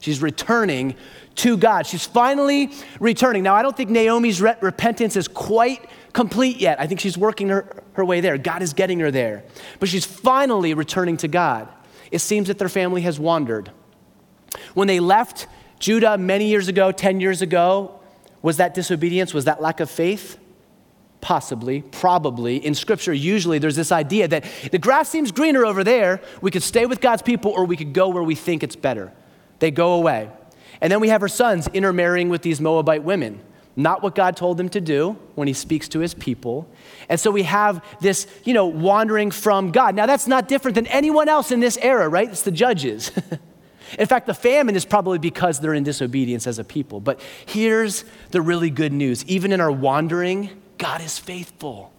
She's 0.00 0.20
returning 0.20 0.96
to 1.38 1.56
God. 1.56 1.86
She's 1.86 2.06
finally 2.06 2.70
returning. 3.00 3.42
Now, 3.42 3.54
I 3.54 3.62
don't 3.62 3.76
think 3.76 3.90
Naomi's 3.90 4.40
re- 4.40 4.56
repentance 4.60 5.16
is 5.16 5.28
quite 5.28 5.88
complete 6.12 6.58
yet. 6.58 6.80
I 6.80 6.86
think 6.86 7.00
she's 7.00 7.16
working 7.16 7.48
her, 7.48 7.82
her 7.94 8.04
way 8.04 8.20
there. 8.20 8.36
God 8.38 8.62
is 8.62 8.72
getting 8.72 9.00
her 9.00 9.10
there. 9.10 9.44
But 9.80 9.88
she's 9.88 10.04
finally 10.04 10.74
returning 10.74 11.16
to 11.18 11.28
God. 11.28 11.68
It 12.10 12.20
seems 12.20 12.48
that 12.48 12.58
their 12.58 12.68
family 12.68 13.02
has 13.02 13.20
wandered. 13.20 13.70
When 14.74 14.88
they 14.88 15.00
left 15.00 15.46
Judah 15.78 16.18
many 16.18 16.46
years 16.46 16.68
ago, 16.68 16.90
10 16.90 17.20
years 17.20 17.42
ago, 17.42 18.00
was 18.42 18.56
that 18.56 18.74
disobedience? 18.74 19.34
Was 19.34 19.44
that 19.44 19.60
lack 19.60 19.80
of 19.80 19.90
faith? 19.90 20.38
Possibly, 21.20 21.82
probably. 21.82 22.64
In 22.64 22.74
Scripture, 22.74 23.12
usually 23.12 23.58
there's 23.58 23.76
this 23.76 23.92
idea 23.92 24.28
that 24.28 24.44
the 24.70 24.78
grass 24.78 25.08
seems 25.08 25.32
greener 25.32 25.66
over 25.66 25.82
there. 25.84 26.20
We 26.40 26.50
could 26.50 26.62
stay 26.62 26.86
with 26.86 27.00
God's 27.00 27.22
people 27.22 27.52
or 27.52 27.64
we 27.64 27.76
could 27.76 27.92
go 27.92 28.08
where 28.08 28.22
we 28.22 28.34
think 28.34 28.62
it's 28.62 28.76
better. 28.76 29.12
They 29.58 29.70
go 29.70 29.94
away. 29.94 30.30
And 30.80 30.92
then 30.92 31.00
we 31.00 31.08
have 31.08 31.20
her 31.20 31.28
sons 31.28 31.68
intermarrying 31.68 32.28
with 32.28 32.42
these 32.42 32.60
Moabite 32.60 33.02
women. 33.02 33.40
Not 33.76 34.02
what 34.02 34.16
God 34.16 34.36
told 34.36 34.56
them 34.56 34.68
to 34.70 34.80
do 34.80 35.16
when 35.36 35.46
he 35.46 35.54
speaks 35.54 35.86
to 35.90 36.00
his 36.00 36.12
people. 36.12 36.68
And 37.08 37.20
so 37.20 37.30
we 37.30 37.44
have 37.44 37.84
this, 38.00 38.26
you 38.44 38.52
know, 38.52 38.66
wandering 38.66 39.30
from 39.30 39.70
God. 39.70 39.94
Now, 39.94 40.06
that's 40.06 40.26
not 40.26 40.48
different 40.48 40.74
than 40.74 40.88
anyone 40.88 41.28
else 41.28 41.52
in 41.52 41.60
this 41.60 41.76
era, 41.80 42.08
right? 42.08 42.28
It's 42.28 42.42
the 42.42 42.50
judges. 42.50 43.12
In 43.98 44.06
fact, 44.06 44.26
the 44.26 44.34
famine 44.34 44.74
is 44.74 44.84
probably 44.84 45.18
because 45.18 45.60
they're 45.60 45.74
in 45.74 45.84
disobedience 45.84 46.46
as 46.46 46.58
a 46.58 46.64
people. 46.64 47.00
But 47.00 47.20
here's 47.46 48.04
the 48.32 48.42
really 48.42 48.68
good 48.68 48.92
news 48.92 49.24
even 49.26 49.52
in 49.52 49.60
our 49.60 49.70
wandering, 49.70 50.50
God 50.76 51.00
is 51.00 51.18
faithful. 51.18 51.92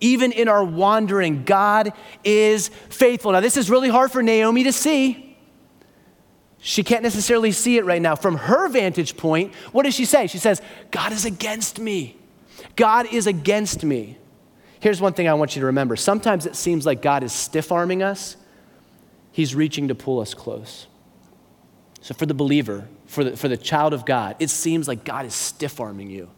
Even 0.00 0.32
in 0.32 0.48
our 0.48 0.64
wandering, 0.64 1.44
God 1.44 1.92
is 2.24 2.68
faithful. 2.68 3.32
Now, 3.32 3.40
this 3.40 3.56
is 3.56 3.70
really 3.70 3.88
hard 3.88 4.10
for 4.10 4.22
Naomi 4.22 4.64
to 4.64 4.72
see. 4.72 5.25
She 6.66 6.82
can't 6.82 7.04
necessarily 7.04 7.52
see 7.52 7.76
it 7.76 7.84
right 7.84 8.02
now. 8.02 8.16
From 8.16 8.36
her 8.36 8.66
vantage 8.68 9.16
point, 9.16 9.54
what 9.70 9.84
does 9.84 9.94
she 9.94 10.04
say? 10.04 10.26
She 10.26 10.38
says, 10.38 10.60
God 10.90 11.12
is 11.12 11.24
against 11.24 11.78
me. 11.78 12.16
God 12.74 13.06
is 13.12 13.28
against 13.28 13.84
me. 13.84 14.18
Here's 14.80 15.00
one 15.00 15.12
thing 15.12 15.28
I 15.28 15.34
want 15.34 15.54
you 15.54 15.60
to 15.60 15.66
remember. 15.66 15.94
Sometimes 15.94 16.44
it 16.44 16.56
seems 16.56 16.84
like 16.84 17.02
God 17.02 17.22
is 17.22 17.32
stiff 17.32 17.70
arming 17.70 18.02
us 18.02 18.36
He's 19.36 19.54
reaching 19.54 19.88
to 19.88 19.94
pull 19.94 20.20
us 20.20 20.32
close. 20.32 20.86
So, 22.00 22.14
for 22.14 22.24
the 22.24 22.32
believer, 22.32 22.88
for 23.04 23.22
the, 23.22 23.36
for 23.36 23.48
the 23.48 23.56
child 23.58 23.92
of 23.92 24.06
God, 24.06 24.34
it 24.38 24.48
seems 24.48 24.88
like 24.88 25.04
God 25.04 25.26
is 25.26 25.34
stiff 25.34 25.78
arming 25.78 26.08
you. 26.08 26.30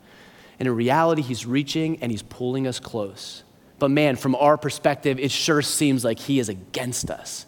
And 0.59 0.67
in 0.67 0.75
reality, 0.75 1.23
He's 1.23 1.47
reaching 1.47 2.03
and 2.03 2.11
He's 2.11 2.23
pulling 2.23 2.67
us 2.67 2.81
close. 2.81 3.45
But 3.79 3.93
man, 3.93 4.17
from 4.17 4.35
our 4.35 4.59
perspective, 4.59 5.21
it 5.21 5.31
sure 5.31 5.63
seems 5.63 6.05
like 6.05 6.19
He 6.19 6.41
is 6.41 6.49
against 6.49 7.09
us. 7.09 7.47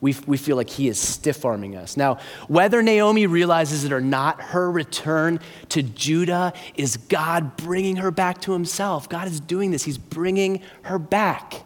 We, 0.00 0.16
we 0.26 0.36
feel 0.36 0.56
like 0.56 0.70
He 0.70 0.88
is 0.88 0.98
stiff 0.98 1.44
arming 1.44 1.76
us. 1.76 1.96
Now, 1.96 2.18
whether 2.48 2.82
Naomi 2.82 3.26
realizes 3.26 3.84
it 3.84 3.92
or 3.92 4.00
not, 4.00 4.40
her 4.40 4.70
return 4.70 5.40
to 5.70 5.82
Judah 5.82 6.52
is 6.74 6.96
God 6.96 7.56
bringing 7.56 7.96
her 7.96 8.10
back 8.10 8.40
to 8.42 8.52
Himself. 8.52 9.08
God 9.08 9.28
is 9.28 9.40
doing 9.40 9.70
this, 9.70 9.84
He's 9.84 9.98
bringing 9.98 10.62
her 10.82 10.98
back. 10.98 11.64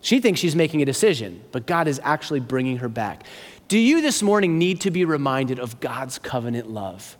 She 0.00 0.20
thinks 0.20 0.38
she's 0.38 0.54
making 0.54 0.80
a 0.80 0.84
decision, 0.84 1.42
but 1.50 1.66
God 1.66 1.88
is 1.88 2.00
actually 2.04 2.40
bringing 2.40 2.78
her 2.78 2.88
back. 2.88 3.24
Do 3.66 3.78
you 3.78 4.00
this 4.00 4.22
morning 4.22 4.58
need 4.58 4.80
to 4.82 4.90
be 4.90 5.04
reminded 5.04 5.58
of 5.58 5.80
God's 5.80 6.18
covenant 6.18 6.70
love? 6.70 7.16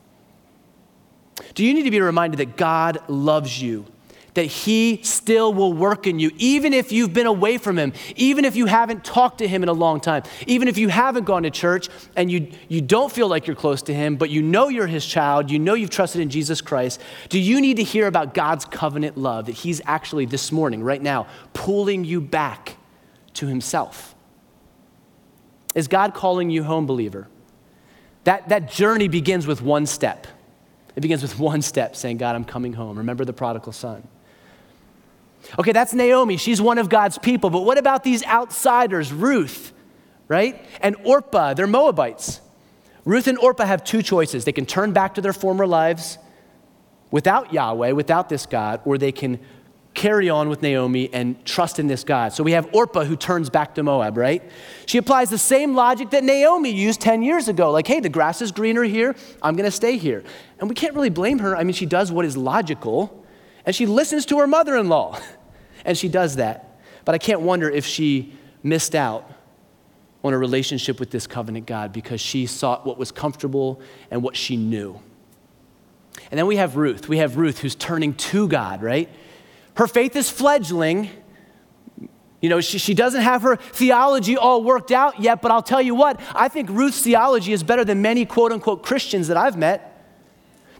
Do 1.55 1.65
you 1.65 1.75
need 1.75 1.83
to 1.83 1.91
be 1.91 2.01
reminded 2.01 2.39
that 2.39 2.57
God 2.57 2.99
loves 3.09 3.61
you 3.61 3.87
that 4.39 4.45
He 4.45 5.01
still 5.03 5.53
will 5.53 5.73
work 5.73 6.07
in 6.07 6.21
you, 6.21 6.31
even 6.37 6.73
if 6.73 6.93
you've 6.93 7.13
been 7.13 7.27
away 7.27 7.59
from 7.59 7.77
Him, 7.77 7.93
even 8.15 8.45
if 8.45 8.55
you 8.55 8.67
haven't 8.67 9.05
talked 9.05 9.39
to 9.39 9.49
Him 9.49 9.65
in 9.65 9.69
a 9.69 9.73
long 9.73 9.99
time, 10.01 10.23
even 10.47 10.69
if 10.69 10.79
you 10.79 10.87
haven't 10.87 11.25
gone 11.25 11.43
to 11.43 11.51
church 11.51 11.89
and 12.15 12.31
you, 12.31 12.53
you 12.69 12.81
don't 12.81 13.11
feel 13.11 13.27
like 13.27 13.49
you're 13.49 13.57
close 13.57 13.83
to 13.83 13.93
Him, 13.93 14.15
but 14.15 14.31
you 14.31 14.41
know 14.41 14.69
you're 14.69 14.87
His 14.87 15.05
child, 15.05 15.51
you 15.51 15.59
know 15.59 15.75
you've 15.75 15.91
trusted 15.91 16.21
in 16.21 16.31
Jesus 16.31 16.61
Christ. 16.61 17.01
Do 17.31 17.41
you 17.41 17.61
need 17.61 17.79
to 17.79 17.83
hear 17.83 18.07
about 18.07 18.33
God's 18.33 18.65
covenant 18.65 19.19
love 19.19 19.47
that 19.47 19.57
He's 19.57 19.81
actually 19.87 20.25
this 20.25 20.53
morning, 20.53 20.85
right 20.85 21.03
now, 21.03 21.27
pulling 21.53 22.05
you 22.05 22.21
back 22.21 22.77
to 23.35 23.49
Himself? 23.49 24.15
Is 25.75 25.89
God 25.89 26.15
calling 26.15 26.49
you 26.49 26.63
home, 26.63 26.87
believer? 26.87 27.27
That, 28.23 28.51
that 28.51 28.71
journey 28.71 29.09
begins 29.09 29.49
with 29.49 29.63
one 29.63 29.85
step. 29.85 30.29
It 30.95 31.01
begins 31.01 31.23
with 31.23 31.41
one 31.41 31.61
step 31.61 31.97
saying, 31.97 32.19
God, 32.19 32.37
I'm 32.37 32.45
coming 32.45 32.75
home. 32.75 32.99
Remember 32.99 33.25
the 33.25 33.33
prodigal 33.33 33.73
son. 33.73 34.07
Okay, 35.59 35.73
that's 35.73 35.95
Naomi. 35.95 36.37
She's 36.37 36.61
one 36.61 36.79
of 36.79 36.89
God's 36.89 37.19
people. 37.19 37.51
But 37.51 37.63
what 37.63 37.79
about 37.79 38.03
these 38.03 38.25
outsiders, 38.25 39.13
Ruth, 39.13 39.73
right? 40.27 40.65
And 40.81 40.97
Orpah, 41.05 41.55
they're 41.55 41.67
Moabites. 41.67 42.41
Ruth 43.05 43.27
and 43.27 43.39
Orpah 43.39 43.65
have 43.65 43.85
two 43.85 44.03
choices. 44.03 44.45
They 44.45 44.53
can 44.53 44.67
turn 44.67 44.93
back 44.93 45.15
to 45.15 45.21
their 45.21 45.33
former 45.33 45.67
lives 45.67 46.19
without 47.11 47.53
Yahweh, 47.53 47.93
without 47.93 48.29
this 48.29 48.45
God, 48.45 48.81
or 48.85 48.99
they 48.99 49.13
can 49.13 49.41
carry 49.95 50.31
on 50.31 50.49
with 50.49 50.63
Naomi 50.63 51.13
and 51.13 51.45
trust 51.45 51.79
in 51.79 51.89
this 51.89 52.05
God. 52.05 52.33
So 52.33 52.45
we 52.45 52.53
have 52.53 52.69
Orpah 52.73 53.05
who 53.05 53.17
turns 53.17 53.51
back 53.51 53.75
to 53.75 53.83
Moab, 53.83 54.17
right? 54.17 54.43
She 54.87 54.99
applies 54.99 55.31
the 55.31 55.39
same 55.39 55.75
logic 55.75 56.11
that 56.11 56.23
Naomi 56.23 56.71
used 56.71 57.01
10 57.01 57.23
years 57.23 57.49
ago. 57.49 57.73
Like, 57.73 57.87
hey, 57.87 57.99
the 57.99 58.09
grass 58.09 58.41
is 58.41 58.53
greener 58.53 58.85
here, 58.85 59.17
I'm 59.43 59.57
gonna 59.57 59.71
stay 59.71 59.97
here. 59.97 60.23
And 60.61 60.69
we 60.69 60.75
can't 60.75 60.95
really 60.95 61.11
blame 61.11 61.41
her. 61.41 61.57
I 61.57 61.65
mean, 61.65 61.75
she 61.75 61.87
does 61.87 62.13
what 62.13 62.25
is 62.25 62.37
logical, 62.37 63.25
and 63.65 63.75
she 63.75 63.87
listens 63.87 64.25
to 64.27 64.39
her 64.39 64.47
mother 64.47 64.77
in 64.77 64.89
law. 64.89 65.19
And 65.89 65.97
she 65.97 66.09
does 66.09 66.37
that. 66.37 66.79
But 67.07 67.15
I 67.15 67.19
can't 67.19 67.41
wonder 67.41 67.71
if 67.71 67.87
she 67.87 68.35
missed 68.63 68.95
out 68.95 69.33
on 70.23 70.35
a 70.35 70.39
relationship 70.39 71.01
with 71.01 71.11
this 71.11 71.27
covenant 71.27 71.65
God 71.65 71.95
because 71.95 72.21
she 72.21 72.45
sought 72.45 72.85
what 72.85 72.99
was 72.99 73.11
comfortable 73.11 73.81
and 74.11 74.23
what 74.23 74.37
she 74.37 74.59
knew. 74.59 75.01
And 76.31 76.37
then 76.37 76.47
we 76.47 76.57
have 76.57 76.77
Ruth. 76.77 77.09
We 77.09 77.17
have 77.19 77.39
Ruth 77.39 77.61
who's 77.61 77.75
turning 77.75 78.13
to 78.15 78.49
God, 78.49 78.83
right? 78.83 79.09
Her 79.77 79.87
faith 79.87 80.15
is 80.15 80.29
fledgling. 80.29 81.09
You 82.43 82.51
know, 82.51 82.61
she, 82.61 82.77
she 82.77 82.93
doesn't 82.93 83.23
have 83.23 83.41
her 83.41 83.57
theology 83.57 84.37
all 84.37 84.63
worked 84.63 84.93
out 84.93 85.23
yet, 85.23 85.41
but 85.41 85.51
I'll 85.51 85.63
tell 85.63 85.81
you 85.81 85.95
what, 85.95 86.21
I 86.35 86.49
think 86.49 86.69
Ruth's 86.69 87.01
theology 87.01 87.55
is 87.55 87.63
better 87.63 87.87
than 87.87 88.03
many 88.03 88.27
quote 88.27 88.53
unquote 88.53 88.83
Christians 88.83 89.29
that 89.29 89.39
I've 89.39 89.57
met. 89.57 89.98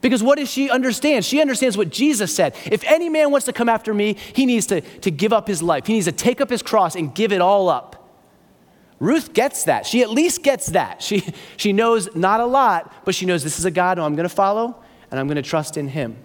Because 0.01 0.23
what 0.23 0.39
does 0.39 0.51
she 0.51 0.71
understand? 0.71 1.25
She 1.25 1.41
understands 1.41 1.77
what 1.77 1.91
Jesus 1.91 2.35
said. 2.35 2.55
If 2.67 2.85
any 2.85 3.09
man 3.09 3.31
wants 3.31 3.47
to 3.47 3.53
come 3.53 3.69
after 3.69 3.93
me, 3.93 4.17
he 4.33 4.47
needs 4.47 4.67
to, 4.67 4.81
to 4.81 5.11
give 5.11 5.33
up 5.33 5.49
his 5.49 5.63
life. 5.63 5.87
He 5.87 5.95
needs 5.95 6.07
to 6.07 6.13
take 6.13 6.41
up 6.41 6.51
his 6.51 6.63
cross 6.63 6.95
and 6.95 7.15
give 7.15 7.33
it 7.33 7.41
all 7.41 7.69
up. 7.69 7.95
Ruth 9.01 9.33
gets 9.33 9.65
that. 9.65 9.87
She 9.87 10.03
at 10.03 10.11
least 10.11 10.43
gets 10.43 10.67
that. 10.69 11.03
She, 11.03 11.25
she 11.57 11.73
knows 11.73 12.15
not 12.15 12.41
a 12.41 12.47
lot, 12.47 12.93
but 13.05 13.15
she 13.15 13.27
knows 13.27 13.45
this 13.45 13.59
is 13.59 13.65
a 13.65 13.71
God 13.71 13.99
who 13.99 14.05
I'm 14.05 14.17
going 14.17 14.29
to 14.29 14.35
follow 14.35 14.83
and 15.11 15.19
I'm 15.19 15.27
going 15.27 15.37
to 15.37 15.43
trust 15.43 15.77
in 15.77 15.89
him. 15.89 16.17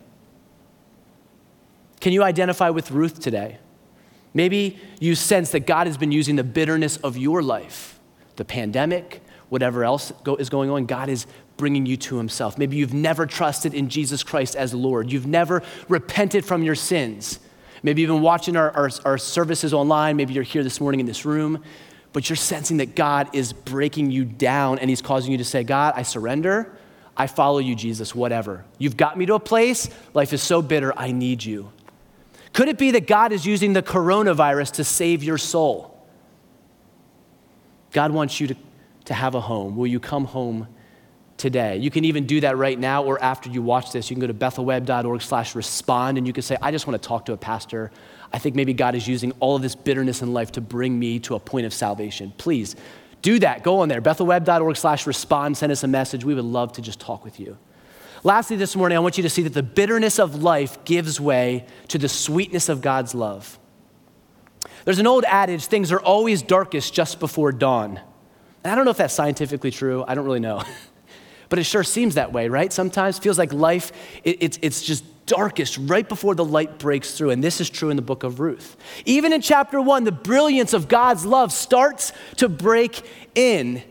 Can 1.99 2.12
you 2.12 2.23
identify 2.23 2.69
with 2.69 2.91
Ruth 2.91 3.19
today? 3.19 3.59
Maybe 4.33 4.79
you 4.99 5.15
sense 5.15 5.51
that 5.51 5.62
God 5.62 5.88
has 5.88 5.97
been 5.97 6.12
using 6.12 6.36
the 6.36 6.43
bitterness 6.43 6.97
of 6.97 7.15
your 7.15 7.41
life, 7.41 7.99
the 8.36 8.43
pandemic, 8.43 9.21
whatever 9.49 9.83
else 9.83 10.12
go, 10.23 10.36
is 10.36 10.49
going 10.49 10.69
on. 10.71 10.86
God 10.86 11.07
is 11.07 11.27
bringing 11.63 11.86
you 11.86 11.95
to 11.95 12.17
Himself. 12.17 12.58
Maybe 12.58 12.76
you've 12.76 12.93
never 12.93 13.26
trusted 13.26 13.73
in 13.73 13.88
Jesus 13.88 14.21
Christ 14.21 14.54
as 14.54 14.73
Lord. 14.73 15.10
You've 15.10 15.26
never 15.26 15.63
repented 15.88 16.43
from 16.43 16.62
your 16.62 16.76
sins. 16.76 17.39
Maybe 17.84 18.02
you've 18.02 18.10
been 18.10 18.21
watching 18.21 18.58
our, 18.58 18.69
our, 18.71 18.89
our, 19.06 19.17
services 19.17 19.73
online. 19.73 20.17
Maybe 20.17 20.34
you're 20.34 20.43
here 20.43 20.62
this 20.62 20.82
morning 20.82 20.99
in 20.99 21.06
this 21.06 21.23
room, 21.23 21.63
but 22.12 22.30
you're 22.30 22.36
sensing 22.36 22.78
that 22.78 22.97
God 22.97 23.30
is 23.32 23.54
breaking 23.54 24.12
you 24.12 24.26
down 24.26 24.78
and 24.78 24.89
He's 24.89 25.02
causing 25.02 25.32
you 25.32 25.38
to 25.38 25.45
say, 25.45 25.63
God, 25.63 25.93
I 25.95 26.04
surrender. 26.04 26.78
I 27.15 27.28
follow 27.28 27.60
you, 27.60 27.76
Jesus, 27.76 28.13
whatever. 28.13 28.65
You've 28.78 28.97
got 28.97 29.17
me 29.17 29.26
to 29.28 29.36
a 29.36 29.39
place, 29.39 29.88
life 30.13 30.34
is 30.34 30.43
so 30.43 30.62
bitter, 30.62 30.91
I 30.97 31.13
need 31.13 31.45
you. 31.45 31.71
Could 32.52 32.67
it 32.67 32.78
be 32.78 32.91
that 32.91 33.08
God 33.08 33.32
is 33.32 33.45
using 33.45 33.71
the 33.71 33.82
coronavirus 33.82 34.73
to 34.73 34.84
save 34.84 35.23
your 35.23 35.38
soul? 35.38 35.97
God 37.93 38.12
wants 38.12 38.41
you 38.41 38.47
to, 38.47 38.56
to 39.06 39.13
have 39.13 39.34
a 39.34 39.39
home. 39.39 39.78
Will 39.78 39.88
you 39.88 40.02
come 40.02 40.26
home 40.26 40.67
today. 41.43 41.75
You 41.75 41.91
can 41.91 42.06
even 42.06 42.25
do 42.25 42.39
that 42.39 42.58
right 42.58 42.79
now 42.79 43.03
or 43.03 43.21
after 43.21 43.49
you 43.49 43.62
watch 43.62 43.91
this. 43.91 44.10
You 44.10 44.15
can 44.15 44.21
go 44.21 44.27
to 44.27 44.34
bethelweb.org 44.34 45.21
slash 45.21 45.56
respond 45.56 46.17
and 46.17 46.25
you 46.25 46.32
can 46.32 46.41
say, 46.41 46.58
I 46.62 46.71
just 46.71 46.88
want 46.88 46.99
to 46.99 47.06
talk 47.06 47.25
to 47.25 47.34
a 47.34 47.38
pastor. 47.38 47.91
I 48.32 48.39
think 48.39 48.56
maybe 48.56 48.73
God 48.73 48.95
is 48.95 49.10
using 49.10 49.34
all 49.41 49.58
of 49.58 49.62
this 49.62 49.75
bitterness 49.75 50.21
in 50.21 50.32
life 50.32 50.53
to 50.53 50.62
bring 50.62 50.97
me 50.97 51.19
to 51.19 51.36
a 51.36 51.39
point 51.39 51.65
of 51.65 51.73
salvation. 51.73 52.32
Please 52.38 52.77
do 53.21 53.39
that. 53.39 53.62
Go 53.62 53.82
on 53.82 53.89
there, 53.89 54.01
bethelweb.org 54.01 54.77
slash 54.77 55.06
respond. 55.06 55.58
Send 55.58 55.73
us 55.73 55.84
a 55.84 55.88
message. 55.88 56.23
We 56.23 56.34
would 56.34 56.45
love 56.45 56.71
to 56.73 56.82
just 56.82 57.01
talk 57.01 57.25
with 57.25 57.41
you. 57.41 57.58
Lastly, 58.23 58.56
this 58.56 58.73
morning, 58.73 58.95
I 58.95 59.01
want 59.01 59.17
you 59.17 59.23
to 59.23 59.29
see 59.29 59.41
that 59.43 59.53
the 59.53 59.63
bitterness 59.63 60.19
of 60.19 60.41
life 60.41 60.86
gives 60.86 61.19
way 61.19 61.65
to 61.89 61.97
the 61.97 62.08
sweetness 62.08 62.69
of 62.69 62.79
God's 62.79 63.13
love. 63.13 63.60
There's 64.86 64.99
an 64.99 65.08
old 65.08 65.25
adage 65.27 65.65
things 65.65 65.91
are 65.91 65.99
always 65.99 66.41
darkest 66.41 66.93
just 66.93 67.19
before 67.19 67.51
dawn. 67.51 67.99
And 68.63 68.71
I 68.71 68.75
don't 68.75 68.86
know 68.86 68.91
if 68.91 68.97
that's 68.97 69.13
scientifically 69.13 69.71
true. 69.71 70.06
I 70.08 70.15
don't 70.15 70.23
really 70.23 70.39
know. 70.39 70.63
But 71.54 71.60
it 71.60 71.66
sure 71.66 71.84
seems 71.84 72.16
that 72.16 72.34
way, 72.34 72.50
right? 72.50 72.74
Sometimes 72.74 73.20
feels 73.20 73.38
like 73.38 73.54
life, 73.54 73.92
it, 74.24 74.38
it's, 74.42 74.58
it's 74.63 74.82
just 74.82 75.04
darkest 75.28 75.78
right 75.78 76.10
before 76.10 76.34
the 76.34 76.44
light 76.44 76.80
breaks 76.80 77.12
through. 77.12 77.30
And 77.30 77.44
this 77.44 77.62
is 77.62 77.70
true 77.70 77.92
in 77.92 77.96
the 77.96 78.02
book 78.02 78.24
of 78.24 78.39
Ruth. 78.39 78.76
Even 79.06 79.32
in 79.32 79.39
chapter 79.39 79.80
one, 79.80 80.04
the 80.04 80.12
brilliance 80.12 80.74
of 80.74 80.88
God's 80.88 81.28
love 81.28 81.52
starts 81.52 82.12
to 82.38 82.50
break 82.50 83.06
in. 83.36 83.84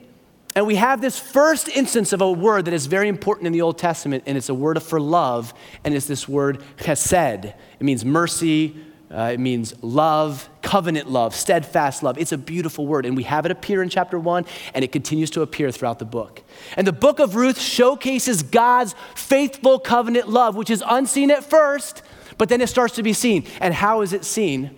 And 0.56 0.66
we 0.66 0.74
have 0.74 1.00
this 1.00 1.20
first 1.20 1.68
instance 1.68 2.12
of 2.12 2.20
a 2.20 2.32
word 2.32 2.64
that 2.64 2.74
is 2.74 2.86
very 2.86 3.06
important 3.06 3.46
in 3.46 3.52
the 3.52 3.62
Old 3.62 3.78
Testament, 3.78 4.24
and 4.26 4.36
it's 4.36 4.48
a 4.48 4.54
word 4.54 4.82
for 4.82 5.00
love, 5.00 5.54
and 5.84 5.94
it's 5.94 6.06
this 6.06 6.28
word 6.28 6.64
chesed. 6.78 7.44
It 7.44 7.56
means 7.84 8.04
mercy, 8.04 8.74
uh, 9.12 9.30
it 9.34 9.40
means 9.40 9.74
love, 9.82 10.48
covenant 10.62 11.10
love, 11.10 11.34
steadfast 11.34 12.02
love. 12.02 12.16
It's 12.16 12.32
a 12.32 12.38
beautiful 12.38 12.86
word, 12.86 13.04
and 13.04 13.16
we 13.16 13.24
have 13.24 13.44
it 13.44 13.52
appear 13.52 13.82
in 13.82 13.88
chapter 13.88 14.18
one, 14.18 14.46
and 14.74 14.84
it 14.84 14.90
continues 14.90 15.30
to 15.30 15.42
appear 15.42 15.70
throughout 15.70 15.98
the 15.98 16.04
book. 16.04 16.42
And 16.76 16.86
the 16.86 16.92
book 16.92 17.20
of 17.20 17.34
Ruth 17.34 17.60
showcases 17.60 18.42
God's 18.42 18.94
faithful 19.14 19.78
covenant 19.78 20.28
love, 20.28 20.56
which 20.56 20.70
is 20.70 20.82
unseen 20.88 21.30
at 21.30 21.44
first, 21.44 22.02
but 22.38 22.48
then 22.48 22.60
it 22.60 22.68
starts 22.68 22.94
to 22.94 23.02
be 23.02 23.12
seen. 23.12 23.44
And 23.60 23.74
how 23.74 24.00
is 24.00 24.12
it 24.12 24.24
seen? 24.24 24.76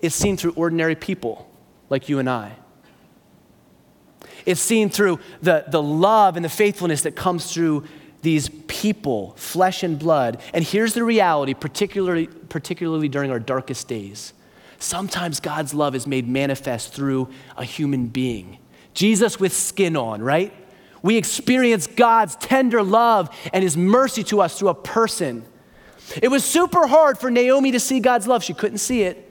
It's 0.00 0.14
seen 0.14 0.36
through 0.36 0.52
ordinary 0.52 0.94
people 0.94 1.48
like 1.88 2.08
you 2.08 2.18
and 2.18 2.28
I. 2.28 2.56
It's 4.44 4.60
seen 4.60 4.90
through 4.90 5.20
the, 5.40 5.64
the 5.68 5.82
love 5.82 6.36
and 6.36 6.44
the 6.44 6.50
faithfulness 6.50 7.02
that 7.02 7.16
comes 7.16 7.52
through 7.52 7.84
these 8.22 8.48
people, 8.68 9.34
flesh 9.36 9.82
and 9.82 9.98
blood. 9.98 10.40
And 10.54 10.64
here's 10.64 10.94
the 10.94 11.04
reality, 11.04 11.54
particularly, 11.54 12.26
particularly 12.26 13.08
during 13.08 13.30
our 13.30 13.40
darkest 13.40 13.88
days. 13.88 14.32
Sometimes 14.78 15.40
God's 15.40 15.74
love 15.74 15.94
is 15.94 16.06
made 16.06 16.26
manifest 16.26 16.92
through 16.92 17.28
a 17.56 17.64
human 17.64 18.06
being. 18.06 18.58
Jesus 18.94 19.38
with 19.38 19.52
skin 19.52 19.96
on, 19.96 20.22
right? 20.22 20.52
We 21.02 21.16
experience 21.16 21.86
God's 21.86 22.36
tender 22.36 22.82
love 22.82 23.36
and 23.52 23.62
his 23.62 23.76
mercy 23.76 24.22
to 24.24 24.40
us 24.40 24.58
through 24.58 24.68
a 24.68 24.74
person. 24.74 25.44
It 26.20 26.28
was 26.28 26.44
super 26.44 26.86
hard 26.86 27.18
for 27.18 27.30
Naomi 27.30 27.72
to 27.72 27.80
see 27.80 28.00
God's 28.00 28.26
love. 28.26 28.44
She 28.44 28.54
couldn't 28.54 28.78
see 28.78 29.02
it. 29.02 29.30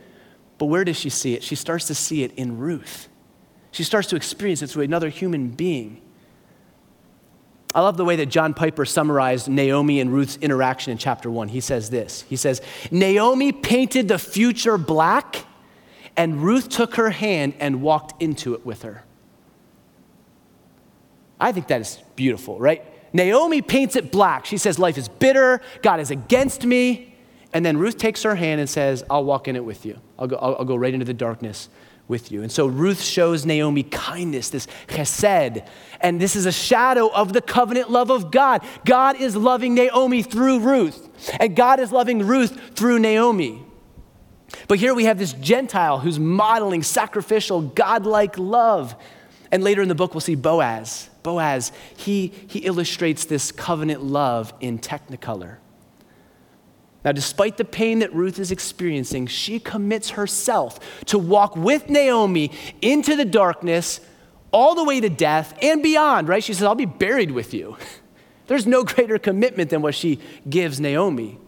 But 0.58 0.66
where 0.66 0.84
does 0.84 0.98
she 0.98 1.10
see 1.10 1.34
it? 1.34 1.44
She 1.44 1.56
starts 1.56 1.88
to 1.88 1.96
see 1.96 2.24
it 2.24 2.34
in 2.36 2.58
Ruth. 2.58 3.08
She 3.72 3.84
starts 3.84 4.08
to 4.10 4.16
experience 4.16 4.62
it 4.62 4.70
through 4.70 4.84
another 4.84 5.10
human 5.10 5.50
being. 5.50 6.01
I 7.74 7.82
love 7.82 7.96
the 7.96 8.06
way 8.06 8.18
that 8.18 8.26
John 8.26 8.54
Piper 8.54 8.86
summarized 8.86 9.48
Naomi 9.48 10.02
and 10.02 10.12
Ruth's 10.12 10.36
interaction 10.38 10.92
in 10.92 10.98
chapter 10.98 11.32
one. 11.32 11.48
He 11.48 11.62
says 11.62 11.90
this 11.90 12.24
He 12.24 12.36
says, 12.36 12.62
Naomi 12.92 13.52
painted 13.52 14.08
the 14.08 14.20
future 14.20 14.78
black, 14.78 15.46
and 16.18 16.44
Ruth 16.44 16.70
took 16.70 16.96
her 16.96 17.10
hand 17.10 17.54
and 17.60 17.82
walked 17.82 18.22
into 18.22 18.54
it 18.54 18.66
with 18.66 18.84
her. 18.84 19.04
I 21.40 21.52
think 21.52 21.68
that 21.68 21.82
is 21.82 22.00
beautiful, 22.16 22.60
right? 22.60 22.84
Naomi 23.14 23.62
paints 23.62 23.96
it 23.96 24.12
black. 24.12 24.46
She 24.46 24.58
says, 24.58 24.78
Life 24.78 24.98
is 24.98 25.08
bitter, 25.08 25.62
God 25.82 26.00
is 26.00 26.12
against 26.12 26.66
me. 26.66 27.08
And 27.54 27.66
then 27.66 27.78
Ruth 27.78 27.98
takes 27.98 28.24
her 28.24 28.36
hand 28.36 28.62
and 28.62 28.70
says, 28.70 29.04
I'll 29.10 29.26
walk 29.26 29.50
in 29.50 29.58
it 29.58 29.66
with 29.66 29.86
you. 29.86 30.00
I'll 30.18 30.28
go, 30.28 30.38
I'll, 30.38 30.56
I'll 30.58 30.66
go 30.66 30.76
right 30.76 30.94
into 30.94 31.06
the 31.06 31.14
darkness 31.14 31.68
with 32.12 32.32
you. 32.32 32.44
And 32.44 32.52
so 32.52 32.68
Ruth 32.68 33.02
shows 33.02 33.46
Naomi 33.46 33.82
kindness, 33.82 34.50
this 34.50 34.68
chesed. 34.88 35.66
And 36.02 36.22
this 36.22 36.36
is 36.36 36.46
a 36.46 36.52
shadow 36.52 37.08
of 37.08 37.34
the 37.34 37.42
covenant 37.42 37.90
love 37.90 38.12
of 38.12 38.30
God. 38.30 38.64
God 38.86 39.20
is 39.20 39.36
loving 39.36 39.74
Naomi 39.74 40.22
through 40.22 40.60
Ruth, 40.60 41.10
and 41.40 41.56
God 41.56 41.80
is 41.80 41.92
loving 41.92 42.28
Ruth 42.28 42.76
through 42.76 43.00
Naomi. 43.00 43.64
But 44.68 44.78
here 44.78 44.94
we 44.94 45.06
have 45.06 45.18
this 45.18 45.34
Gentile 45.34 46.00
who's 46.00 46.20
modeling 46.20 46.84
sacrificial, 46.84 47.62
godlike 47.62 48.38
love. 48.38 48.96
And 49.50 49.64
later 49.64 49.82
in 49.82 49.88
the 49.88 49.96
book, 49.96 50.14
we'll 50.14 50.22
see 50.22 50.36
Boaz. 50.36 51.10
Boaz, 51.24 51.72
he, 51.96 52.34
he 52.48 52.60
illustrates 52.60 53.26
this 53.26 53.52
covenant 53.52 54.04
love 54.04 54.54
in 54.60 54.80
technicolor. 54.80 55.58
Now, 57.04 57.12
despite 57.12 57.58
the 57.58 57.66
pain 57.66 58.00
that 58.00 58.14
Ruth 58.14 58.38
is 58.38 58.52
experiencing, 58.52 59.28
she 59.28 59.60
commits 59.60 60.12
herself 60.12 60.80
to 61.06 61.18
walk 61.18 61.56
with 61.56 61.90
Naomi 61.90 62.52
into 62.82 63.16
the 63.16 63.26
darkness, 63.26 64.00
all 64.52 64.76
the 64.76 64.84
way 64.84 65.00
to 65.00 65.10
death 65.10 65.58
and 65.62 65.82
beyond, 65.82 66.28
right? 66.28 66.44
She 66.44 66.54
says, 66.54 66.64
I'll 66.64 66.76
be 66.76 66.86
buried 66.86 67.32
with 67.32 67.54
you. 67.54 67.78
There's 68.48 68.68
no 68.68 68.84
greater 68.84 69.18
commitment 69.18 69.70
than 69.70 69.82
what 69.82 69.96
she 69.96 70.20
gives 70.48 70.80
Naomi. 70.80 71.40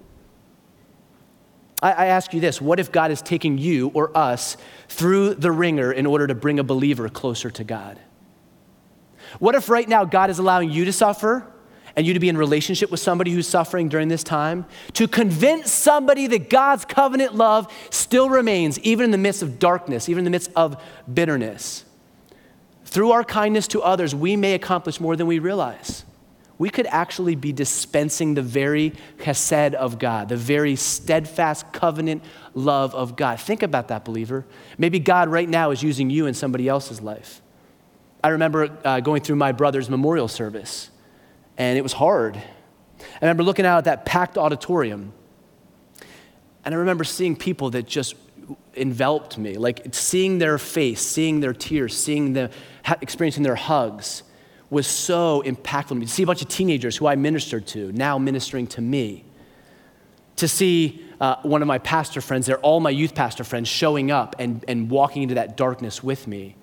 I, 1.82 1.92
I 1.92 2.06
ask 2.08 2.34
you 2.34 2.39
this 2.39 2.60
what 2.60 2.80
if 2.80 2.92
God 2.92 3.12
is 3.12 3.22
taking 3.22 3.58
you 3.58 3.89
or 3.94 4.16
us 4.18 4.58
through 4.88 5.36
the 5.36 5.52
wringer 5.52 5.92
in 5.92 6.06
order 6.06 6.26
to 6.26 6.34
bring 6.34 6.58
a 6.60 6.63
believer 6.63 7.10
closer 7.10 7.52
to 7.52 7.63
God? 7.63 8.00
What 9.38 9.54
if 9.54 9.70
right 9.70 9.88
now 9.88 10.06
God 10.06 10.30
is 10.30 10.39
allowing 10.39 10.72
you 10.72 10.86
to 10.86 10.94
suffer 10.94 11.46
and 11.96 12.08
you 12.08 12.14
to 12.14 12.20
be 12.20 12.30
in 12.30 12.38
relationship 12.38 12.90
with 12.90 13.00
somebody 13.00 13.32
who's 13.32 13.48
suffering 13.48 13.88
during 13.88 14.08
this 14.08 14.24
time, 14.24 14.66
to 14.94 15.08
convince 15.08 15.72
somebody 15.72 16.28
that 16.28 16.50
God's 16.50 16.86
covenant 16.86 17.36
love 17.36 17.72
still 17.92 18.30
remains, 18.30 18.80
even 18.80 19.06
in 19.06 19.12
the 19.12 19.18
midst 19.18 19.44
of 19.44 19.60
darkness, 19.60 20.10
even 20.10 20.20
in 20.20 20.26
the 20.26 20.32
midst 20.32 20.52
of 20.56 20.82
bitterness. 21.12 21.86
Through 22.86 23.12
our 23.12 23.24
kindness 23.24 23.68
to 23.70 23.82
others, 23.82 24.16
we 24.16 24.36
may 24.36 24.54
accomplish 24.54 25.00
more 25.00 25.16
than 25.16 25.28
we 25.28 25.40
realize. 25.40 26.04
We 26.58 26.70
could 26.70 26.86
actually 26.88 27.36
be 27.36 27.52
dispensing 27.52 28.36
the 28.36 28.42
very 28.42 28.94
chesed 29.20 29.74
of 29.74 30.00
God, 30.00 30.30
the 30.30 30.38
very 30.38 30.76
steadfast 30.76 31.74
covenant 31.74 32.24
love 32.54 32.94
of 32.96 33.16
God. 33.16 33.40
Think 33.40 33.64
about 33.64 33.88
that, 33.88 34.06
believer. 34.06 34.46
Maybe 34.78 35.00
God 35.00 35.30
right 35.30 35.50
now 35.50 35.72
is 35.72 35.84
using 35.84 36.10
you 36.10 36.26
in 36.28 36.34
somebody 36.34 36.68
else's 36.68 37.02
life. 37.02 37.42
I 38.24 38.30
remember 38.30 38.78
uh, 38.86 39.00
going 39.00 39.22
through 39.22 39.36
my 39.36 39.52
brother's 39.52 39.90
memorial 39.90 40.28
service 40.28 40.90
and 41.58 41.78
it 41.78 41.82
was 41.82 41.94
hard. 41.94 42.36
I 42.36 43.20
remember 43.22 43.44
looking 43.44 43.66
out 43.66 43.80
at 43.80 43.84
that 43.86 44.06
packed 44.06 44.38
auditorium, 44.38 45.13
and 46.66 46.74
I 46.74 46.78
remember 46.78 47.04
seeing 47.04 47.36
people 47.36 47.70
that 47.72 47.88
just 47.88 48.16
enveloped 48.76 49.38
me, 49.38 49.58
like 49.58 49.88
seeing 49.92 50.39
their 50.39 50.58
face, 50.58 51.02
seeing 51.02 51.39
their 51.39 51.54
tears, 51.54 51.96
seeing 51.98 52.34
them, 52.34 52.50
experiencing 53.02 53.44
their 53.44 53.56
hugs 53.56 54.24
was 54.70 54.88
so 54.88 55.44
impactful 55.46 55.89
to 55.89 55.96
me. 55.96 56.06
To 56.06 56.12
see 56.12 56.24
a 56.24 56.26
bunch 56.26 56.42
of 56.42 56.48
teenagers 56.48 56.98
who 56.98 57.08
I 57.08 57.16
ministered 57.16 57.68
to 57.68 57.92
now 57.92 58.18
ministering 58.18 58.68
to 58.68 58.82
me. 58.82 59.24
To 60.38 60.48
see 60.48 61.06
uh, 61.22 61.36
one 61.44 61.62
of 61.62 61.68
my 61.68 61.78
pastor 61.78 62.20
friends 62.20 62.48
there, 62.48 62.58
all 62.58 62.80
my 62.80 62.89
youth 62.89 63.13
pastor 63.13 63.44
friends 63.44 63.70
showing 63.70 64.10
up 64.10 64.36
and, 64.39 64.66
and 64.68 64.89
walking 64.89 65.22
into 65.22 65.36
that 65.36 65.56
darkness 65.56 66.04
with 66.04 66.28
me. 66.28 66.56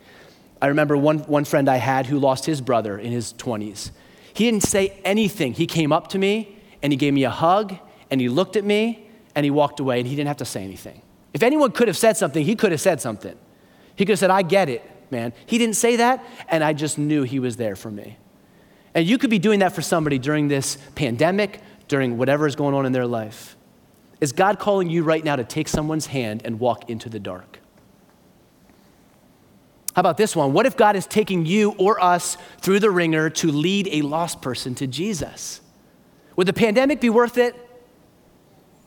I 0.60 0.66
remember 0.66 0.96
one, 0.96 1.20
one 1.20 1.44
friend 1.44 1.68
I 1.68 1.76
had 1.76 2.06
who 2.06 2.18
lost 2.18 2.44
his 2.44 2.60
brother 2.60 2.98
in 2.98 3.12
his 3.12 3.32
20s. 3.34 3.92
He 4.32 4.44
didn't 4.44 4.64
say 4.64 5.00
anything. 5.04 5.54
He 5.54 5.66
came 5.66 5.92
up 5.92 6.08
to 6.08 6.18
me 6.18 6.56
and 6.82 6.92
he 6.92 6.96
gave 6.96 7.12
me 7.12 7.24
a 7.24 7.30
hug 7.30 7.76
and 8.10 8.20
he 8.20 8.28
looked 8.28 8.56
at 8.56 8.64
me 8.64 9.08
and 9.34 9.44
he 9.44 9.50
walked 9.50 9.80
away 9.80 9.98
and 9.98 10.08
he 10.08 10.16
didn't 10.16 10.28
have 10.28 10.38
to 10.38 10.44
say 10.44 10.62
anything. 10.62 11.02
If 11.32 11.42
anyone 11.42 11.72
could 11.72 11.88
have 11.88 11.96
said 11.96 12.16
something, 12.16 12.44
he 12.44 12.56
could 12.56 12.72
have 12.72 12.80
said 12.80 13.00
something. 13.00 13.36
He 13.94 14.04
could 14.04 14.12
have 14.12 14.18
said, 14.18 14.30
I 14.30 14.42
get 14.42 14.68
it, 14.68 14.82
man. 15.10 15.32
He 15.46 15.58
didn't 15.58 15.76
say 15.76 15.96
that, 15.96 16.24
and 16.48 16.64
I 16.64 16.72
just 16.72 16.98
knew 16.98 17.22
he 17.22 17.38
was 17.38 17.56
there 17.56 17.76
for 17.76 17.90
me. 17.90 18.16
And 18.94 19.06
you 19.06 19.18
could 19.18 19.30
be 19.30 19.38
doing 19.38 19.60
that 19.60 19.72
for 19.72 19.82
somebody 19.82 20.18
during 20.18 20.48
this 20.48 20.76
pandemic, 20.94 21.60
during 21.86 22.18
whatever 22.18 22.46
is 22.46 22.56
going 22.56 22.74
on 22.74 22.86
in 22.86 22.92
their 22.92 23.06
life. 23.06 23.56
Is 24.20 24.32
God 24.32 24.58
calling 24.58 24.90
you 24.90 25.04
right 25.04 25.24
now 25.24 25.36
to 25.36 25.44
take 25.44 25.68
someone's 25.68 26.06
hand 26.06 26.42
and 26.44 26.58
walk 26.58 26.90
into 26.90 27.08
the 27.08 27.20
dark? 27.20 27.59
How 29.94 30.00
about 30.00 30.16
this 30.16 30.36
one? 30.36 30.52
What 30.52 30.66
if 30.66 30.76
God 30.76 30.94
is 30.94 31.06
taking 31.06 31.46
you 31.46 31.72
or 31.72 32.02
us 32.02 32.36
through 32.60 32.80
the 32.80 32.90
wringer 32.90 33.28
to 33.30 33.50
lead 33.50 33.88
a 33.90 34.02
lost 34.02 34.40
person 34.40 34.74
to 34.76 34.86
Jesus? 34.86 35.60
Would 36.36 36.46
the 36.46 36.52
pandemic 36.52 37.00
be 37.00 37.10
worth 37.10 37.38
it? 37.38 37.56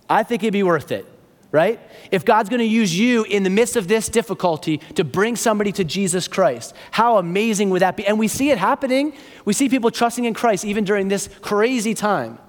I 0.10 0.24
think 0.24 0.44
it'd 0.44 0.54
be 0.54 0.64
worth 0.64 0.92
it, 0.92 1.06
right? 1.52 1.80
If 2.12 2.24
God's 2.24 2.50
gonna 2.50 2.64
use 2.64 2.98
you 2.98 3.24
in 3.24 3.44
the 3.44 3.50
midst 3.50 3.76
of 3.76 3.88
this 3.88 4.08
difficulty 4.08 4.78
to 4.96 5.04
bring 5.04 5.36
somebody 5.36 5.72
to 5.74 5.84
Jesus 5.84 6.28
Christ, 6.28 6.74
how 6.92 7.18
amazing 7.18 7.70
would 7.72 7.82
that 7.82 7.98
be? 7.98 8.08
And 8.08 8.18
we 8.18 8.30
see 8.30 8.50
it 8.50 8.58
happening. 8.58 9.14
We 9.44 9.54
see 9.54 9.68
people 9.68 9.92
trusting 9.92 10.24
in 10.24 10.34
Christ 10.34 10.64
even 10.64 10.86
during 10.86 11.10
this 11.10 11.30
crazy 11.42 11.94
time. 11.94 12.40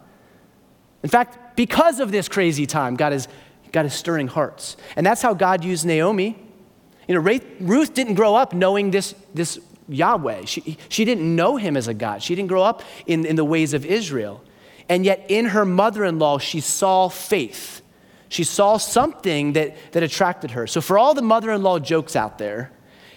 In 1.03 1.09
fact, 1.09 1.57
because 1.57 2.01
of 2.01 2.12
this 2.12 2.29
crazy 2.29 2.67
time, 2.67 2.95
God 2.95 3.12
is, 3.12 3.27
God 3.73 3.85
is 3.85 3.95
stirring 3.95 4.29
hearts. 4.29 4.77
And 4.95 5.05
that's 5.05 5.23
how 5.23 5.35
God 5.35 5.64
used 5.64 5.85
Naomi 5.85 6.44
you 7.09 7.14
know, 7.14 7.40
Ruth 7.61 7.95
didn't 7.95 8.14
grow 8.14 8.35
up 8.35 8.53
knowing 8.53 8.90
this, 8.90 9.14
this 9.35 9.59
Yahweh. 9.88 10.45
She, 10.47 10.79
she 10.88 11.05
didn't 11.05 11.35
know 11.35 11.57
him 11.57 11.77
as 11.77 11.88
a 11.88 11.95
God. 11.95 12.23
She 12.23 12.35
didn't 12.35 12.49
grow 12.49 12.62
up 12.62 12.83
in, 13.07 13.27
in 13.27 13.37
the 13.37 13.45
ways 13.45 13.75
of 13.75 13.85
Israel. 13.85 14.43
And 14.88 15.05
yet, 15.05 15.27
in 15.29 15.47
her 15.47 15.64
mother 15.64 16.05
in 16.05 16.19
law, 16.19 16.38
she 16.38 16.61
saw 16.61 17.09
faith. 17.09 17.83
She 18.29 18.45
saw 18.45 18.77
something 18.77 19.53
that, 19.55 19.77
that 19.93 20.03
attracted 20.03 20.53
her. 20.53 20.67
So, 20.67 20.81
for 20.81 20.99
all 20.99 21.14
the 21.14 21.23
mother 21.23 21.53
in 21.53 21.62
law 21.62 21.79
jokes 21.79 22.17
out 22.17 22.38
there, 22.38 22.71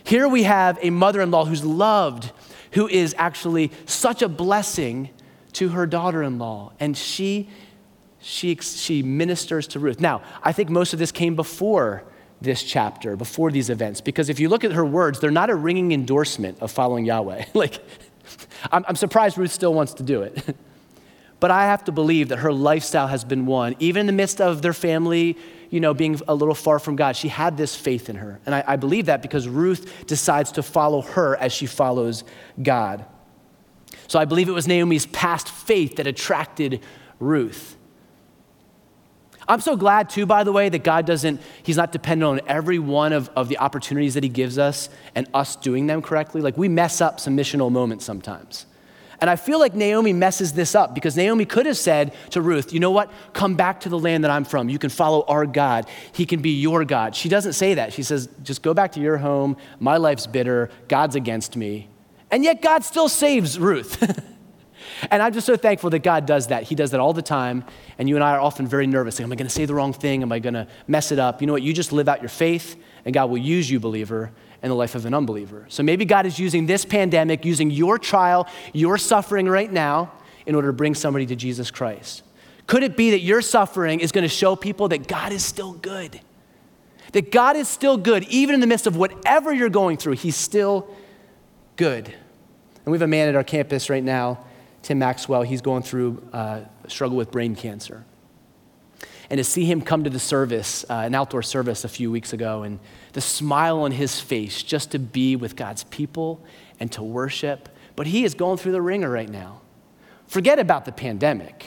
here 0.04 0.28
we 0.28 0.44
have 0.44 0.80
a 0.82 0.90
mother 0.90 1.22
in 1.22 1.32
law 1.32 1.44
who's 1.44 1.66
loved, 1.66 2.32
who 2.72 2.88
is 2.88 3.14
actually 3.18 3.72
such 3.86 4.22
a 4.22 4.30
blessing 4.30 5.10
to 5.54 5.70
her 5.70 5.86
daughter 5.86 6.24
in 6.24 6.38
law. 6.38 6.72
And 6.80 6.96
she, 6.96 7.50
she, 8.20 8.56
she 8.56 9.04
ministers 9.04 9.68
to 9.68 9.80
Ruth. 9.80 10.00
Now, 10.00 10.22
I 10.42 10.54
think 10.54 10.70
most 10.70 10.94
of 10.94 11.00
this 11.00 11.12
came 11.12 11.36
before 11.36 12.04
this 12.42 12.64
chapter, 12.64 13.16
before 13.16 13.52
these 13.52 13.70
events, 13.70 14.02
because 14.02 14.30
if 14.30 14.40
you 14.40 14.50
look 14.50 14.64
at 14.64 14.72
her 14.74 14.86
words, 14.86 15.20
they're 15.20 15.32
not 15.32 15.50
a 15.50 15.56
ringing 15.56 15.92
endorsement 15.92 16.60
of 16.62 16.72
following 16.72 17.06
Yahweh. 17.06 17.46
like, 17.54 17.80
I'm, 18.72 18.86
I'm 18.88 18.96
surprised 18.96 19.38
Ruth 19.38 19.52
still 19.52 19.74
wants 19.74 19.94
to 19.96 20.04
do 20.04 20.22
it. 20.22 20.56
but 21.40 21.52
I 21.52 21.66
have 21.66 21.84
to 21.86 21.92
believe 21.92 22.30
that 22.30 22.38
her 22.38 22.54
lifestyle 22.54 23.08
has 23.08 23.24
been 23.24 23.46
one, 23.46 23.76
even 23.80 24.02
in 24.02 24.06
the 24.08 24.14
midst 24.14 24.42
of 24.42 24.62
their 24.62 24.74
family, 24.74 25.38
you 25.70 25.80
know, 25.80 25.94
being 25.94 26.20
a 26.28 26.36
little 26.36 26.56
far 26.56 26.80
from 26.80 26.96
God. 26.96 27.16
She 27.16 27.28
had 27.28 27.58
this 27.58 27.76
faith 27.76 28.10
in 28.10 28.18
her. 28.18 28.40
And 28.46 28.56
I, 28.56 28.64
I 28.68 28.76
believe 28.76 29.08
that 29.08 29.22
because 29.22 29.48
Ruth 29.48 30.06
decides 30.08 30.52
to 30.54 30.64
follow 30.64 31.02
her 31.02 31.36
as 31.36 31.52
she 31.52 31.66
follows 31.66 32.24
God. 32.62 33.06
So 34.08 34.20
I 34.20 34.26
believe 34.26 34.48
it 34.48 34.54
was 34.54 34.68
Naomi's 34.68 35.06
past 35.08 35.50
faith 35.50 35.98
that 35.98 36.08
attracted 36.08 36.82
Ruth. 37.20 37.77
I'm 39.48 39.62
so 39.62 39.76
glad, 39.78 40.10
too, 40.10 40.26
by 40.26 40.44
the 40.44 40.52
way, 40.52 40.68
that 40.70 40.84
God 40.84 41.06
doesn't, 41.06 41.42
He's 41.64 41.78
not 41.78 41.92
dependent 41.92 42.30
on 42.30 42.42
every 42.48 42.80
one 42.80 43.14
of, 43.14 43.30
of 43.36 43.48
the 43.48 43.58
opportunities 43.60 44.14
that 44.16 44.24
He 44.24 44.30
gives 44.30 44.58
us 44.58 44.90
and 45.16 45.28
us 45.34 45.56
doing 45.56 45.88
them 45.88 46.02
correctly. 46.02 46.42
Like, 46.42 46.58
we 46.58 46.68
mess 46.68 47.00
up 47.00 47.20
some 47.20 47.38
missional 47.38 47.72
moments 47.72 48.04
sometimes. 48.04 48.66
And 49.20 49.30
I 49.30 49.36
feel 49.36 49.60
like 49.60 49.74
Naomi 49.74 50.14
messes 50.14 50.54
this 50.54 50.76
up 50.76 50.94
because 50.94 51.18
Naomi 51.18 51.46
could 51.46 51.66
have 51.66 51.78
said 51.78 52.14
to 52.32 52.42
Ruth, 52.42 52.72
you 52.72 52.80
know 52.80 52.92
what? 52.92 53.12
Come 53.34 53.56
back 53.56 53.80
to 53.82 53.90
the 53.90 53.98
land 53.98 54.24
that 54.24 54.32
I'm 54.32 54.44
from. 54.44 54.70
You 54.70 54.78
can 54.78 54.92
follow 54.92 55.26
our 55.28 55.46
God. 55.46 55.88
He 56.12 56.26
can 56.26 56.42
be 56.42 56.52
your 56.52 56.86
God. 56.86 57.16
She 57.16 57.28
doesn't 57.28 57.54
say 57.54 57.74
that. 57.76 57.94
She 57.94 58.04
says, 58.04 58.30
just 58.44 58.62
go 58.62 58.76
back 58.76 58.92
to 58.92 59.00
your 59.00 59.18
home. 59.18 59.58
My 59.80 59.98
life's 59.98 60.28
bitter. 60.28 60.70
God's 60.88 61.16
against 61.16 61.56
me. 61.56 61.90
And 62.30 62.44
yet 62.44 62.62
God 62.62 62.84
still 62.84 63.10
saves 63.10 63.58
Ruth. 63.58 64.04
And 65.12 65.22
I'm 65.22 65.34
just 65.34 65.46
so 65.46 65.58
thankful 65.58 65.90
that 65.92 66.00
God 66.00 66.26
does 66.26 66.48
that. 66.48 66.64
He 66.64 66.76
does 66.76 66.92
that 66.92 67.00
all 67.00 67.14
the 67.14 67.22
time. 67.22 67.64
And 67.98 68.08
you 68.08 68.16
and 68.16 68.24
I 68.24 68.32
are 68.32 68.40
often 68.40 68.68
very 68.68 68.88
nervous. 68.88 69.20
Like, 69.20 69.26
Am 69.26 69.32
I 69.32 69.36
going 69.36 69.48
to 69.48 69.54
say 69.54 69.66
the 69.66 69.74
wrong 69.74 69.94
thing? 69.94 70.22
Am 70.22 70.32
I 70.32 70.40
going 70.40 70.54
to 70.54 70.68
mess 70.88 71.12
it 71.12 71.20
up? 71.20 71.42
You 71.42 71.48
know 71.48 71.54
what? 71.54 71.62
You 71.62 71.74
just 71.74 71.92
live 71.92 72.08
out 72.08 72.22
your 72.22 72.30
faith, 72.30 72.76
and 73.06 73.14
God 73.14 73.30
will 73.30 73.38
use 73.38 73.70
you, 73.70 73.80
believer, 73.80 74.32
in 74.62 74.70
the 74.70 74.76
life 74.76 74.96
of 74.96 75.06
an 75.06 75.14
unbeliever. 75.14 75.66
So 75.70 75.84
maybe 75.84 76.06
God 76.06 76.26
is 76.26 76.40
using 76.40 76.66
this 76.66 76.86
pandemic, 76.86 77.46
using 77.46 77.70
your 77.70 77.98
trial, 78.00 78.48
your 78.74 78.98
suffering 78.98 79.48
right 79.48 79.72
now, 79.72 80.12
in 80.46 80.56
order 80.56 80.70
to 80.70 80.74
bring 80.74 80.96
somebody 80.96 81.26
to 81.28 81.36
Jesus 81.36 81.72
Christ. 81.72 82.24
Could 82.66 82.84
it 82.84 82.98
be 82.98 83.12
that 83.12 83.22
your 83.22 83.42
suffering 83.42 84.00
is 84.00 84.12
going 84.12 84.24
to 84.24 84.30
show 84.30 84.56
people 84.56 84.90
that 84.90 85.08
God 85.08 85.32
is 85.32 85.44
still 85.44 85.74
good? 85.74 86.20
That 87.14 87.32
God 87.32 87.56
is 87.56 87.68
still 87.68 87.98
good, 87.98 88.24
even 88.26 88.56
in 88.56 88.62
the 88.62 88.68
midst 88.68 88.88
of 88.88 88.98
whatever 88.98 89.54
you're 89.54 89.70
going 89.70 89.98
through, 89.98 90.14
He's 90.14 90.36
still 90.36 90.94
good. 91.78 92.08
And 92.08 92.92
we 92.92 92.96
have 92.96 93.02
a 93.02 93.08
man 93.08 93.30
at 93.30 93.36
our 93.36 93.44
campus 93.44 93.90
right 93.90 94.04
now 94.04 94.46
Tim 94.88 95.00
Maxwell, 95.00 95.42
he's 95.42 95.60
going 95.60 95.84
through 95.84 96.26
uh, 96.32 96.62
a 96.86 96.90
struggle 96.90 97.18
with 97.18 97.30
brain 97.30 97.56
cancer. 97.56 98.06
And 99.30 99.38
to 99.38 99.44
see 99.44 99.66
him 99.66 99.82
come 99.82 100.06
to 100.06 100.10
the 100.10 100.18
service, 100.18 100.86
uh, 100.90 100.94
an 101.04 101.14
outdoor 101.14 101.42
service 101.42 101.84
a 101.84 101.90
few 101.90 102.10
weeks 102.10 102.32
ago, 102.32 102.64
and 102.64 102.80
the 103.12 103.20
smile 103.20 103.82
on 103.82 103.92
his 103.92 104.22
face 104.22 104.64
just 104.64 104.92
to 104.92 105.00
be 105.00 105.36
with 105.36 105.58
God's 105.58 105.84
people 105.84 106.42
and 106.80 106.90
to 106.94 107.04
worship. 107.04 107.68
But 107.98 108.08
he 108.08 108.24
is 108.24 108.34
going 108.34 108.60
through 108.60 108.72
the 108.72 108.82
wringer 108.82 109.10
right 109.10 109.28
now. 109.28 109.60
Forget 110.26 110.58
about 110.58 110.86
the 110.86 110.94
pandemic. 110.94 111.66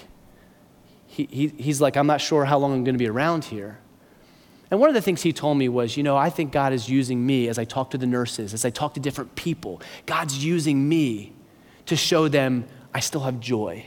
He, 1.07 1.29
he, 1.31 1.49
he's 1.49 1.79
like, 1.79 1.99
I'm 1.99 2.07
not 2.07 2.23
sure 2.23 2.47
how 2.47 2.57
long 2.57 2.73
I'm 2.73 2.85
going 2.85 2.95
to 2.95 2.99
be 2.99 3.11
around 3.11 3.45
here. 3.45 3.81
And 4.71 4.81
one 4.81 4.89
of 4.89 4.95
the 4.95 5.03
things 5.03 5.21
he 5.21 5.35
told 5.35 5.59
me 5.59 5.69
was, 5.69 5.95
you 5.95 6.03
know, 6.03 6.17
I 6.17 6.31
think 6.31 6.53
God 6.53 6.73
is 6.73 6.89
using 6.89 7.27
me 7.27 7.49
as 7.49 7.59
I 7.59 7.67
talk 7.67 7.91
to 7.91 7.99
the 7.99 8.07
nurses, 8.07 8.55
as 8.55 8.65
I 8.65 8.71
talk 8.71 8.95
to 8.95 9.01
different 9.01 9.35
people. 9.35 9.83
God's 10.07 10.43
using 10.43 10.89
me 10.89 11.35
to 11.85 11.97
show 11.97 12.27
them 12.27 12.65
I 12.93 13.01
still 13.01 13.21
have 13.23 13.41
joy. 13.41 13.87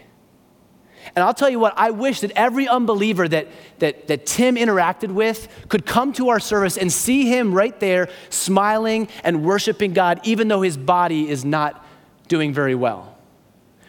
And 1.15 1.23
I'll 1.23 1.33
tell 1.33 1.49
you 1.49 1.59
what, 1.59 1.73
I 1.75 1.91
wish 1.91 2.21
that 2.21 2.31
every 2.31 2.67
unbeliever 2.67 3.27
that, 3.27 3.49
that, 3.79 4.07
that 4.07 4.25
Tim 4.25 4.55
interacted 4.55 5.11
with 5.11 5.49
could 5.67 5.85
come 5.85 6.13
to 6.13 6.29
our 6.29 6.39
service 6.39 6.77
and 6.77 6.91
see 6.91 7.25
him 7.25 7.53
right 7.53 7.77
there 7.79 8.07
smiling 8.29 9.09
and 9.23 9.43
worshiping 9.43 9.93
God, 9.93 10.21
even 10.23 10.47
though 10.47 10.61
his 10.61 10.77
body 10.77 11.29
is 11.29 11.43
not 11.43 11.85
doing 12.29 12.53
very 12.53 12.73
well. 12.73 13.17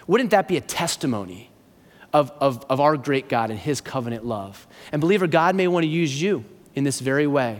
Wouldn't 0.09 0.31
that 0.31 0.49
be 0.49 0.57
a 0.57 0.61
testimony 0.61 1.51
of, 2.15 2.33
of, 2.41 2.65
of 2.71 2.81
our 2.81 2.97
great 2.97 3.29
God 3.29 3.51
and 3.51 3.59
his 3.59 3.81
covenant 3.81 4.25
love. 4.25 4.67
And 4.93 5.03
believer, 5.03 5.27
God 5.27 5.57
may 5.57 5.67
want 5.67 5.83
to 5.83 5.89
use 5.89 6.23
you 6.23 6.45
in 6.75 6.85
this 6.85 7.01
very 7.01 7.27
way. 7.27 7.59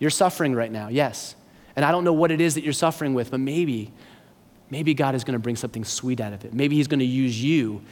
You're 0.00 0.10
suffering 0.10 0.54
right 0.54 0.70
now, 0.70 0.88
yes. 0.88 1.36
And 1.76 1.84
I 1.84 1.92
don't 1.92 2.02
know 2.02 2.12
what 2.12 2.32
it 2.32 2.40
is 2.40 2.56
that 2.56 2.64
you're 2.64 2.72
suffering 2.72 3.14
with, 3.14 3.30
but 3.30 3.38
maybe, 3.38 3.92
maybe 4.70 4.94
God 4.94 5.14
is 5.14 5.24
going 5.24 5.34
to 5.34 5.38
bring 5.38 5.56
something 5.56 5.84
sweet 5.84 6.20
out 6.20 6.32
of 6.32 6.44
it. 6.44 6.54
Maybe 6.54 6.76
he's 6.76 6.88
going 6.88 7.00
to 7.00 7.06
use 7.06 7.42
you 7.42 7.82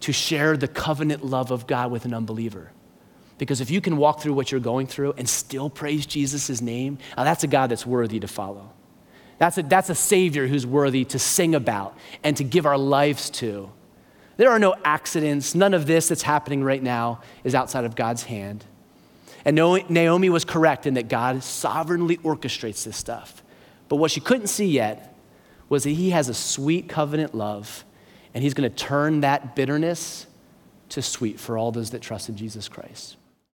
to 0.00 0.12
share 0.12 0.56
the 0.56 0.68
covenant 0.68 1.24
love 1.24 1.50
of 1.50 1.66
God 1.66 1.90
with 1.90 2.04
an 2.04 2.14
unbeliever. 2.14 2.72
Because 3.38 3.60
if 3.60 3.70
you 3.70 3.80
can 3.80 3.96
walk 3.96 4.20
through 4.20 4.34
what 4.34 4.52
you're 4.52 4.60
going 4.60 4.86
through 4.86 5.14
and 5.16 5.28
still 5.28 5.70
praise 5.70 6.06
Jesus' 6.06 6.60
name, 6.60 6.98
now 7.16 7.24
that's 7.24 7.44
a 7.44 7.46
God 7.46 7.70
that's 7.70 7.86
worthy 7.86 8.20
to 8.20 8.28
follow. 8.28 8.72
That's 9.38 9.58
a, 9.58 9.62
that's 9.62 9.90
a 9.90 9.94
Savior 9.94 10.46
who's 10.46 10.66
worthy 10.66 11.04
to 11.06 11.18
sing 11.18 11.54
about 11.54 11.96
and 12.22 12.36
to 12.36 12.44
give 12.44 12.66
our 12.66 12.78
lives 12.78 13.30
to. 13.30 13.70
There 14.36 14.50
are 14.50 14.58
no 14.58 14.74
accidents. 14.84 15.54
None 15.54 15.74
of 15.74 15.86
this 15.86 16.08
that's 16.08 16.22
happening 16.22 16.62
right 16.62 16.82
now 16.82 17.22
is 17.42 17.54
outside 17.54 17.84
of 17.84 17.96
God's 17.96 18.24
hand. 18.24 18.64
And 19.44 19.56
Naomi 19.56 20.30
was 20.30 20.44
correct 20.44 20.86
in 20.86 20.94
that 20.94 21.08
God 21.08 21.42
sovereignly 21.42 22.18
orchestrates 22.18 22.84
this 22.84 22.96
stuff. 22.96 23.42
But 23.88 23.96
what 23.96 24.10
she 24.10 24.20
couldn't 24.20 24.46
see 24.46 24.66
yet 24.66 25.11
was 25.72 25.84
that 25.84 25.92
He 25.92 26.10
has 26.10 26.28
a 26.28 26.34
sweet 26.34 26.86
covenant 26.86 27.34
love, 27.34 27.86
and 28.34 28.44
He's 28.44 28.52
going 28.52 28.70
to 28.70 28.76
turn 28.76 29.22
that 29.22 29.56
bitterness 29.56 30.26
to 30.90 31.00
sweet 31.00 31.40
for 31.40 31.56
all 31.56 31.72
those 31.72 31.92
that 31.92 32.02
trust 32.02 32.28
in 32.28 32.36
Jesus 32.36 32.68
Christ. 32.68 33.16